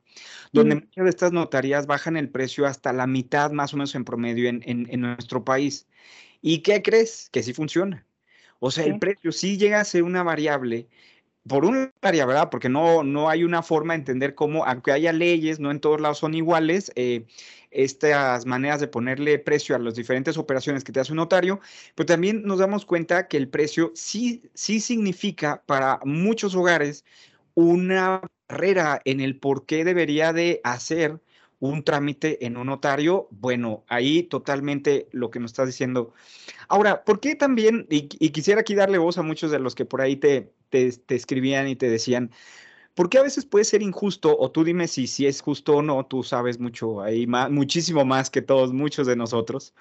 [0.54, 4.06] donde muchas de estas notarías bajan el precio hasta la mitad más o menos en
[4.06, 5.88] promedio en, en, nuestro país.
[6.42, 7.28] ¿Y qué crees?
[7.34, 8.06] Que sí funciona.
[8.60, 10.88] O sea, el precio sí llega a ser una variable
[11.48, 12.50] por un área, ¿verdad?
[12.50, 16.02] Porque no, no hay una forma de entender cómo, aunque haya leyes, no en todos
[16.02, 17.26] lados son iguales, eh,
[17.72, 21.60] estas maneras de ponerle precio a las diferentes operaciones que te hace un notario,
[21.94, 27.04] pero también nos damos cuenta que el precio sí, sí significa para muchos hogares
[27.54, 31.20] una barrera en el por qué debería de hacer
[31.60, 36.14] un trámite en un notario, bueno, ahí totalmente lo que nos estás diciendo.
[36.68, 40.02] Ahora, ¿por qué también, y, quisiera aquí darle voz a muchos de los que por
[40.02, 40.52] ahí te,
[40.96, 42.32] te, escribían y te decían,
[42.94, 44.38] ¿por qué a veces puede ser injusto?
[44.38, 48.06] O tú dime si, si es justo o no, tú sabes mucho ahí, más, muchísimo
[48.06, 49.74] más que todos, muchos de nosotros.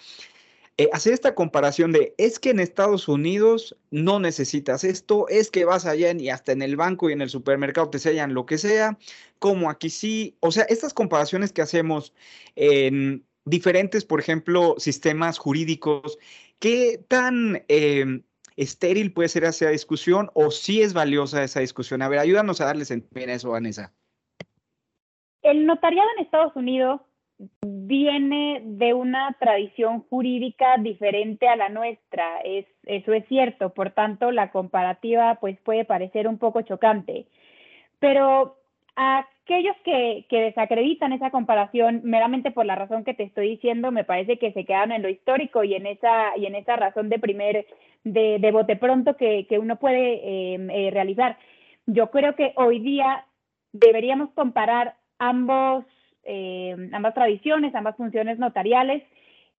[0.76, 5.64] Eh, hacer esta comparación de es que en Estados Unidos no necesitas esto, es que
[5.64, 8.58] vas allá y hasta en el banco y en el supermercado te sellan lo que
[8.58, 8.98] sea,
[9.38, 12.12] como aquí sí, o sea, estas comparaciones que hacemos
[12.56, 16.18] en diferentes, por ejemplo, sistemas jurídicos,
[16.58, 18.24] ¿qué tan em,
[18.56, 22.02] estéril puede ser esa discusión o si es valiosa esa discusión?
[22.02, 23.92] A ver, ayúdanos a darles en eso, Vanessa.
[25.42, 27.00] El notariado en Estados Unidos
[27.62, 34.30] viene de una tradición jurídica diferente a la nuestra, es, eso es cierto, por tanto
[34.30, 37.26] la comparativa pues puede parecer un poco chocante,
[37.98, 38.56] pero
[39.44, 44.04] aquellos que, que, desacreditan esa comparación meramente por la razón que te estoy diciendo, me
[44.04, 47.18] parece que se quedan en lo histórico y en esa, y en esa razón de
[47.18, 47.66] primer,
[48.04, 51.36] de, de bote pronto que, que uno puede em, eh, realizar.
[51.86, 53.26] Yo creo que hoy día
[53.72, 55.84] deberíamos comparar ambos,
[56.24, 59.02] eh, ambas tradiciones, ambas funciones notariales,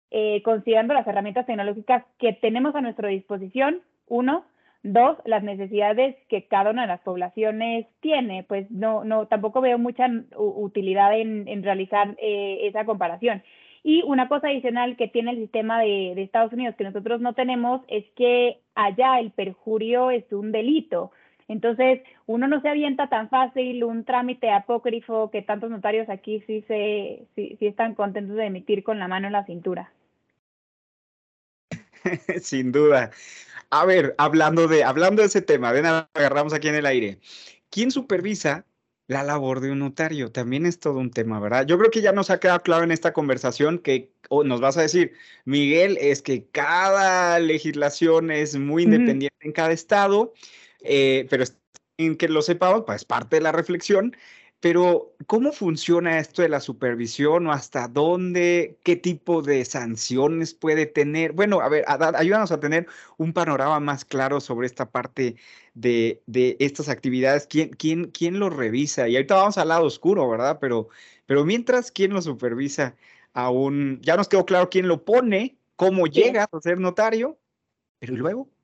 [0.09, 4.45] eh, considerando las herramientas tecnológicas que tenemos a nuestra disposición, uno,
[4.87, 9.79] Dos, las necesidades que cada una de las poblaciones tiene, pues no, no, tampoco veo
[9.79, 10.07] mucha
[10.37, 13.41] utilidad en, en realizar eh, esa comparación.
[13.81, 17.33] Y una cosa adicional que tiene el sistema de, de, Estados Unidos que nosotros no
[17.33, 21.09] tenemos es que allá el perjurio es un delito.
[21.47, 26.63] Entonces, uno no se avienta tan fácil un trámite apócrifo que tantos notarios aquí sí,
[26.67, 29.91] se, sí, sí están contentos de emitir con la mano en la cintura.
[32.39, 33.09] Sin duda.
[33.69, 37.19] A ver, hablando de, hablando de ese tema, ven, agarramos aquí en el aire.
[37.69, 38.65] ¿Quién supervisa
[39.07, 40.31] la labor de un notario?
[40.31, 41.65] También es todo un tema, ¿verdad?
[41.65, 44.11] Yo creo que ya nos ha quedado claro en esta conversación que
[44.45, 45.13] nos vas a decir,
[45.45, 50.33] Miguel, es que cada legislación es muy independiente en cada estado,
[50.81, 51.43] eh, pero
[51.97, 54.15] en que lo sepamos, pues parte de la reflexión.
[54.59, 60.87] Pero, ¿cómo funciona esto de la supervisión o hasta dónde, qué tipo de sanciones puede
[60.87, 61.33] tener?
[61.33, 62.87] Bueno, a ver, ayúdanos a tener
[63.17, 65.35] un panorama más claro sobre esta parte
[65.75, 67.45] de, de estas actividades.
[67.47, 69.07] ¿Quién, quién, ¿Quién lo revisa?
[69.07, 70.57] Y ahorita vamos al lado oscuro, ¿verdad?
[70.59, 70.89] Pero,
[71.27, 72.95] pero mientras, ¿quién lo supervisa?
[73.33, 77.39] Aún, ya nos quedó claro quién lo pone, cómo llega a ser notario,
[77.99, 78.54] pero ¿y luego?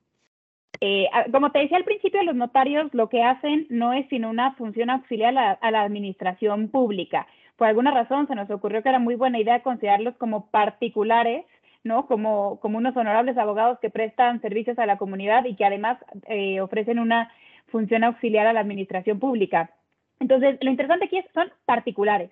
[0.80, 4.54] Eh, como te decía al principio, los notarios lo que hacen no es sino una
[4.54, 7.28] función auxiliar a la, administración pública.
[7.58, 11.46] Por alguna razón se nos ocurrió que era muy buena idea considerarlos como particulares,
[11.84, 12.08] ¿no?
[12.08, 15.98] Como, como unos honorables abogados que prestan servicios a la comunidad y que además
[16.28, 17.32] eh, ofrecen una
[17.68, 19.72] función auxiliar a la administración pública.
[20.20, 22.30] Entonces, lo interesante aquí es, son particulares.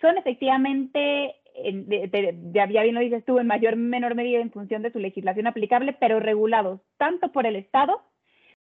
[0.00, 1.34] Son efectivamente
[2.52, 5.46] ya, bien lo dices tú, en mayor o menor medida en función de su legislación
[5.46, 8.02] aplicable, pero regulados tanto por el Estado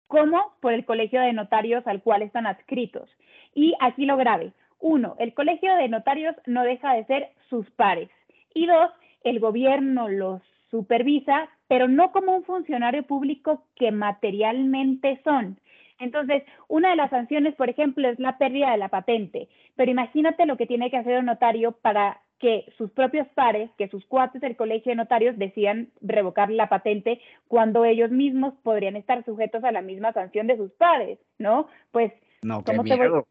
[0.07, 3.09] como por el colegio de notarios al cual están adscritos.
[3.55, 4.53] Y aquí lo grave.
[4.81, 8.11] Uno, el colegio de notarios no deja de ser sus pares.
[8.55, 8.91] Y dos,
[9.23, 15.59] el gobierno los supervisa, pero no como un funcionario público que materialmente son.
[16.01, 19.49] Entonces, una de las sanciones, por ejemplo, es la pérdida de la patente.
[19.77, 23.89] Pero imagínate lo que tiene que hacer un notario para que sus propios pares, que
[23.89, 27.19] sus cuates del colegio de notarios decían revocar la patente
[27.49, 31.69] cuando ellos mismos podrían estar sujetos a la misma sanción de sus pares, ¿no?
[31.91, 33.27] Pues, no, qué miedo.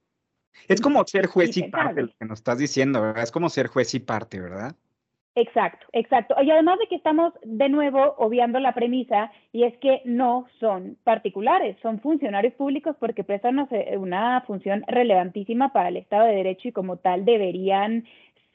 [0.68, 3.22] Es como ser juez y parte, lo que nos estás diciendo, ¿verdad?
[3.22, 4.76] Es como ser juez y parte, ¿verdad?
[5.36, 6.36] Exacto, exacto.
[6.42, 10.98] Y además de que estamos de nuevo obviando la premisa, y es que no son
[11.04, 13.68] particulares, son funcionarios públicos porque prestan
[14.00, 18.06] una función relevantísima para el Estado de Derecho y como tal deberían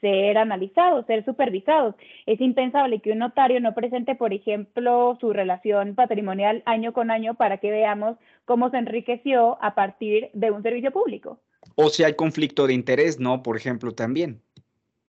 [0.01, 1.95] ser analizados, ser supervisados.
[2.25, 7.35] Es impensable que un notario no presente, por ejemplo, su relación patrimonial año con año
[7.35, 11.39] para que veamos cómo se enriqueció a partir de un servicio público.
[11.75, 13.43] O si hay conflicto de interés, ¿no?
[13.43, 14.41] Por ejemplo, también.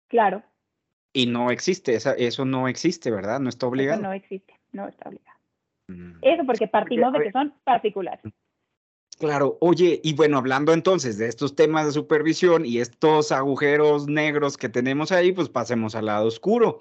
[0.08, 0.44] Claro.
[1.14, 3.40] Y no existe, eso no existe, ¿verdad?
[3.40, 4.00] No está obligado.
[4.00, 5.38] Eso no existe, no está obligado.
[5.88, 6.14] Mm.
[6.22, 8.24] Eso porque partimos de que son particulares.
[9.20, 14.58] Claro, oye, y bueno, hablando entonces de estos temas de supervisión y estos agujeros negros
[14.58, 16.80] que tenemos ahí, pues pasemos al lado oscuro.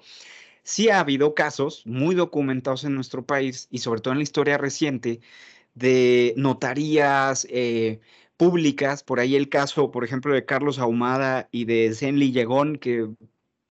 [0.63, 4.57] Sí ha habido casos muy documentados en nuestro país y sobre todo en la historia
[4.57, 5.21] reciente
[5.75, 7.99] de notarías eh,
[8.37, 13.09] públicas, por ahí el caso, por ejemplo, de Carlos Ahumada y de Zenli Llegón, que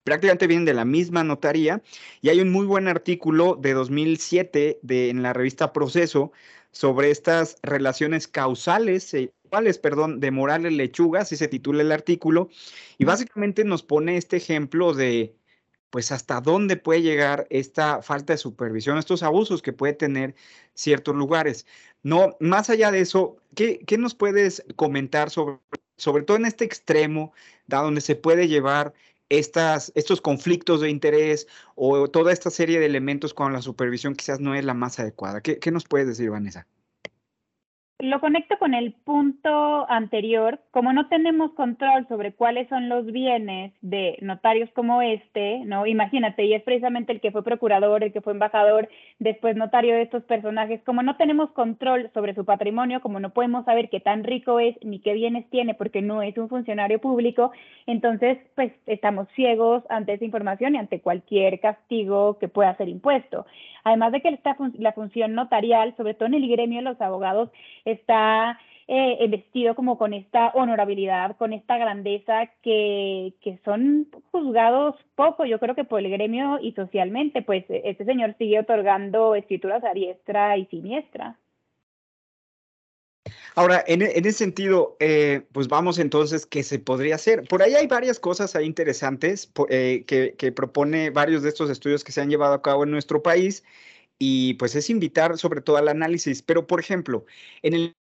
[0.03, 1.81] prácticamente vienen de la misma notaría,
[2.21, 6.31] y hay un muy buen artículo de 2007 de, en la revista Proceso
[6.71, 9.33] sobre estas relaciones causales, eh,
[9.81, 12.49] perdón, de Morales Lechuga, así se titula el artículo,
[12.97, 15.35] y básicamente nos pone este ejemplo de,
[15.89, 20.35] pues, hasta dónde puede llegar esta falta de supervisión, estos abusos que puede tener
[20.73, 21.65] ciertos lugares.
[22.03, 25.59] No, más allá de eso, ¿qué, qué nos puedes comentar sobre,
[25.97, 27.33] sobre todo en este extremo,
[27.67, 28.93] da donde se puede llevar
[29.29, 34.39] estas, estos conflictos de interés o toda esta serie de elementos cuando la supervisión quizás
[34.39, 35.41] no es la más adecuada.
[35.41, 36.67] ¿Qué, qué nos puedes decir, Vanessa?
[38.01, 40.61] Lo conecto con el punto anterior.
[40.71, 45.85] Como no tenemos control sobre cuáles son los bienes de notarios como este, ¿no?
[45.85, 48.87] Imagínate, y es precisamente el que fue procurador, el que fue embajador,
[49.19, 50.81] después notario de estos personajes.
[50.85, 54.75] Como no tenemos control sobre su patrimonio, como no podemos saber qué tan rico es
[54.81, 57.51] ni qué bienes tiene porque no es un funcionario público,
[57.85, 63.45] entonces, pues estamos ciegos ante esa información y ante cualquier castigo que pueda ser impuesto.
[63.83, 67.49] Además de que esta la función notarial, sobre todo en el gremio de los abogados,
[67.85, 68.59] está
[68.91, 75.75] eh, vestido como con esta honorabilidad, con esta grandeza que, son juzgados poco, yo creo
[75.75, 80.65] que por el gremio y socialmente, pues este señor sigue otorgando escrituras a diestra y
[80.65, 81.37] siniestra.
[83.53, 87.43] Ahora, en, ese sentido, eh, pues vamos entonces, ¿qué se podría hacer?
[87.43, 92.11] Por ahí hay varias cosas ahí interesantes eh, que, propone varios de estos estudios que
[92.11, 93.63] se han llevado a cabo en nuestro país
[94.17, 96.41] y pues es invitar sobre todo al análisis.
[96.41, 97.25] Pero, por ejemplo,
[97.61, 97.95] en el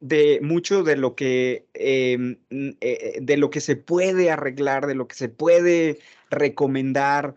[0.00, 5.08] de mucho de lo que em, eh, de lo que se puede arreglar, de lo
[5.08, 5.98] que se puede
[6.30, 7.34] recomendar.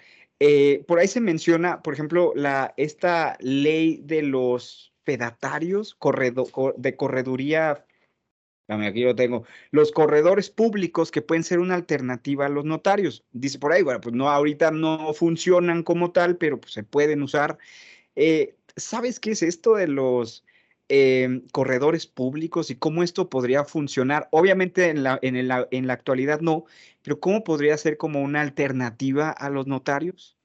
[0.87, 5.97] por ahí se menciona, por ejemplo, la, esta ley de los pedatarios
[6.77, 7.85] de correduría,
[8.79, 13.25] aquí lo tengo, los corredores públicos que pueden ser una alternativa a los notarios.
[13.31, 17.21] Dice por ahí, bueno, pues no, ahorita no funcionan como tal, pero pues se pueden
[17.21, 17.57] usar.
[18.15, 20.45] Eh, ¿Sabes qué es esto de los
[20.91, 24.27] em, corredores públicos y cómo esto podría funcionar?
[24.31, 26.65] Obviamente en la, en, en la actualidad no,
[27.01, 30.37] pero ¿cómo podría ser como una alternativa a los notarios?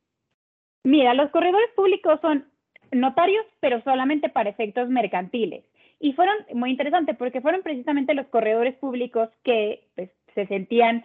[0.85, 2.47] Mira, los corredores públicos son
[2.93, 5.65] notarios, pero solamente para efectos mercantiles.
[5.99, 11.05] Y fueron muy interesantes porque fueron precisamente los corredores públicos que pues, se sentían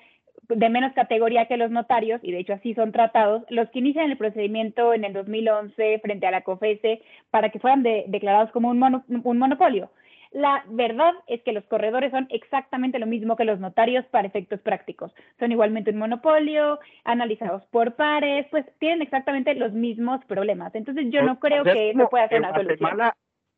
[0.55, 4.09] de menos categoría que los notarios, y de hecho así son tratados, los que inician
[4.09, 9.03] el procedimiento en el 2011 frente a la COFESE para que fueran declarados como un,
[9.23, 9.91] un monopolio.
[10.31, 14.61] La verdad es que los corredores son exactamente lo mismo que los notarios para efectos
[14.61, 15.13] prácticos.
[15.39, 20.73] Son igualmente un monopolio, analizados por pares, pues tienen exactamente los mismos problemas.
[20.73, 23.01] Entonces yo no creo que eso pueda ser una solución.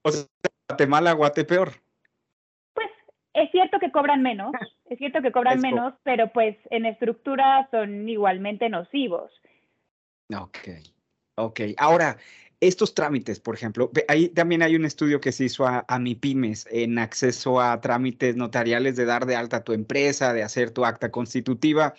[0.04, 0.26] O sea,
[0.68, 1.74] Guatemala, Guate peor.
[2.74, 2.90] Pues
[3.34, 4.52] es cierto que cobran menos,
[4.94, 9.32] es cierto que cobran menos, pero pues en estructura son igualmente nocivos.
[10.36, 10.58] Ok,
[11.36, 11.62] ok.
[11.78, 12.18] Ahora,
[12.60, 16.68] estos trámites, por ejemplo, ahí también hay un estudio que se hizo a, mi pymes
[16.72, 20.86] en acceso a trámites notariales de dar de alta a tu empresa, de hacer tu
[20.86, 21.94] acta constitutiva.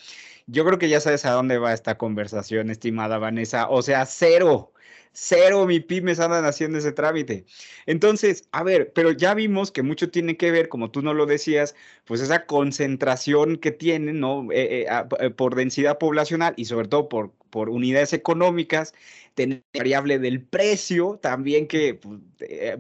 [0.47, 3.69] Yo creo que ya sabes a dónde va esta conversación, estimada Vanessa.
[3.69, 4.73] O sea, cero,
[5.15, 7.47] cero mi pymes andan haciendo ese trámite.
[7.87, 11.25] Entonces, a ver, pero ya vimos que mucho tiene que ver, como tú no lo
[11.27, 14.51] decías, pues esa concentración que tienen, ¿no?
[14.53, 14.87] Eh, eh,
[15.21, 18.93] eh, por densidad poblacional y sobre todo por, por unidades económicas
[19.35, 22.79] tener variable del precio también que pues, eh,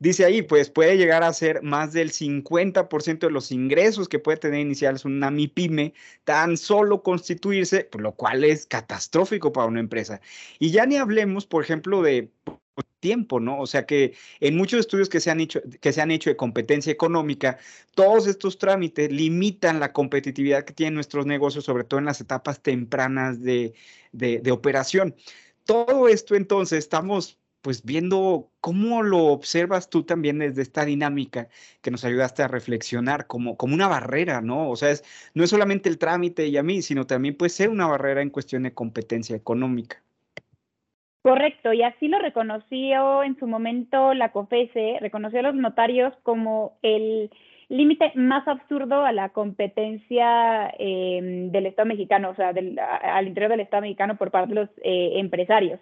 [0.00, 4.38] dice ahí, pues puede llegar a ser más del 50% de los ingresos que puede
[4.38, 10.20] tener iniciales una MIPYME, tan solo constituirse, pues, lo cual es catastrófico para una empresa.
[10.58, 12.30] Y ya ni hablemos, por ejemplo, de
[13.00, 13.60] tiempo, ¿no?
[13.60, 16.36] O sea que en muchos estudios que se han hecho, que se han hecho de
[16.36, 17.58] competencia económica,
[17.94, 22.62] todos estos trámites limitan la competitividad que tienen nuestros negocios, sobre todo en las etapas
[22.62, 23.74] tempranas de,
[24.12, 25.14] de operación
[25.64, 31.48] todo esto entonces estamos pues viendo cómo lo observas tú también desde esta dinámica
[31.80, 34.68] que nos ayudaste a reflexionar como, como una barrera, ¿no?
[34.68, 35.02] O sea, es,
[35.32, 38.28] no es solamente el trámite y a mí, sino también puede ser una barrera en
[38.28, 40.02] cuestión de competencia económica.
[41.22, 46.76] Correcto, y así lo reconoció en su momento la COFESE, reconoció a los notarios como
[46.82, 47.30] el,
[47.68, 52.52] límite más absurdo a la competencia em, del Estado mexicano, o sea,
[53.02, 55.80] al interior del Estado mexicano por parte de los eh, empresarios.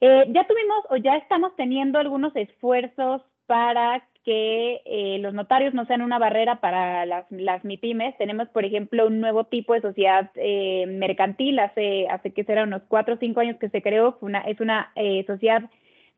[0.00, 5.86] Eh, ya tuvimos o ya estamos teniendo algunos esfuerzos para que eh, los notarios no
[5.86, 8.18] sean una barrera para las, las MIPIMES.
[8.18, 10.30] Tenemos, por ejemplo, un nuevo tipo de sociedad
[10.86, 14.60] mercantil, hace, hace que será unos cuatro o cinco años que se creó, una, es
[14.60, 14.92] una
[15.26, 15.62] sociedad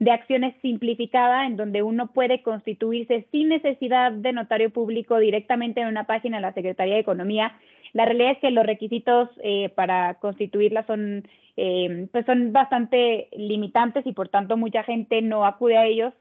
[0.00, 5.88] de acciones simplificada en donde uno puede constituirse sin necesidad de notario público directamente en
[5.88, 7.58] una página de la Secretaría de Economía.
[7.92, 11.28] La realidad es que los requisitos eh, para constituirla son,
[11.58, 16.14] eh, pues son bastante limitantes y por tanto mucha gente no acude a ellos.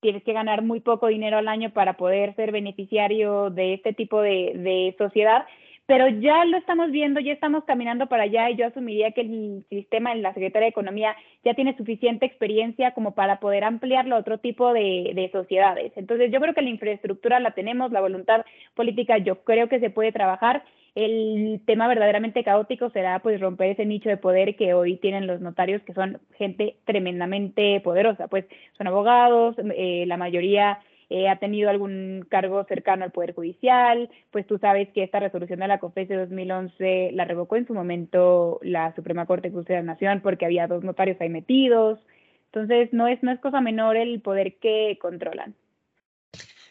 [0.00, 4.20] Tienes que ganar muy poco dinero al año para poder ser beneficiario de este tipo
[4.20, 5.46] de, de sociedad
[5.86, 9.64] pero ya lo estamos viendo, ya estamos caminando para allá y yo asumiría que el
[9.68, 14.20] sistema en la Secretaría de Economía ya tiene suficiente experiencia como para poder ampliarlo a
[14.20, 15.92] otro tipo de, de sociedades.
[15.96, 19.90] Entonces yo creo que la infraestructura la tenemos, la voluntad política yo creo que se
[19.90, 20.62] puede trabajar.
[20.94, 25.40] El tema verdaderamente caótico será pues romper ese nicho de poder que hoy tienen los
[25.40, 28.44] notarios, que son gente tremendamente poderosa, pues
[28.76, 30.78] son abogados, eh, la mayoría
[31.12, 35.60] eh, ha tenido algún cargo cercano al Poder Judicial, pues tú sabes que esta resolución
[35.60, 39.76] de la COFES de 2011 la revocó en su momento la Suprema Corte de Justicia
[39.76, 41.98] de la Nación porque había dos notarios ahí metidos.
[42.46, 45.54] Entonces, no es, no es cosa menor el poder que controlan.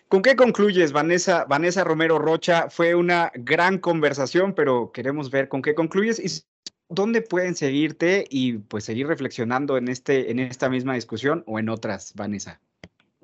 [0.07, 2.71] ¿Con qué concluyes, Vanessa, Vanessa Romero Rocha?
[2.71, 6.43] Fue una gran conversación, pero queremos ver con qué concluyes y
[6.89, 11.69] dónde pueden seguirte y pues seguir reflexionando en, este, en esta misma discusión o en
[11.69, 12.59] otras, Vanessa.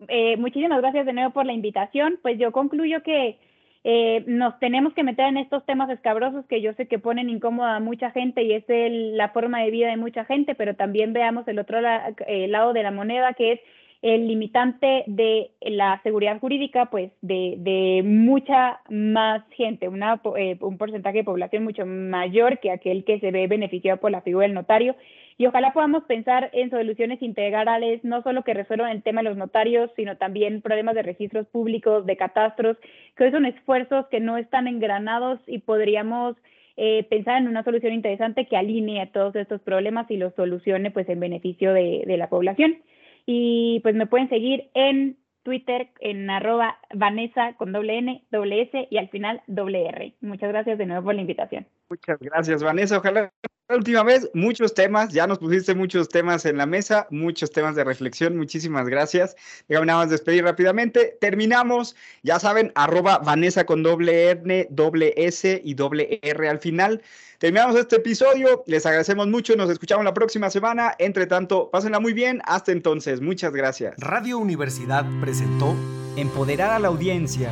[0.08, 2.20] Eh, muchísimas gracias de nuevo por la invitación.
[2.22, 3.38] Pues yo concluyo que
[3.84, 7.78] eh, nos tenemos que meter en estos temas escabrosos que yo sé que ponen incómoda
[7.78, 11.47] a mucha gente y es la forma de vida de mucha gente, pero también veamos
[11.47, 13.60] el otro eh, lado de la moneda que es
[14.01, 20.78] el limitante de la seguridad jurídica, pues de, de mucha más gente, una, eh, un
[20.78, 24.53] porcentaje de población mucho mayor que aquel que se ve beneficiado por la figura del
[24.53, 24.95] notario.
[25.38, 29.38] Y ojalá podamos pensar en soluciones integrales, no solo que resuelvan el tema de los
[29.38, 32.78] notarios, sino también problemas de registros públicos, de catastros,
[33.16, 36.36] que son esfuerzos que no están engranados y podríamos
[36.76, 41.08] eh, pensar en una solución interesante que alinee todos estos problemas y los solucione pues
[41.10, 42.78] en beneficio de, de la población.
[43.28, 48.88] Y pues me pueden seguir en Twitter en arroba Vanessa con doble N, doble S
[48.90, 50.14] y al final doble R.
[50.22, 51.68] Muchas gracias de nuevo por la invitación.
[51.90, 52.98] Muchas gracias, Vanessa.
[52.98, 53.32] Ojalá
[53.70, 57.76] la última vez, muchos temas, ya nos pusiste muchos temas en la mesa, muchos temas
[57.76, 59.36] de reflexión, muchísimas gracias.
[59.68, 61.18] Déjame nada más despedir rápidamente.
[61.20, 67.02] Terminamos, ya saben, arroba Vanessa con doble N, doble S y doble R al final.
[67.40, 70.96] Terminamos este episodio, les agradecemos mucho, nos escuchamos la próxima semana.
[70.98, 73.96] Entre tanto, pásenla muy bien, hasta entonces, muchas gracias.
[73.98, 75.76] Radio Universidad presentó
[76.16, 77.52] Empoderar a la audiencia.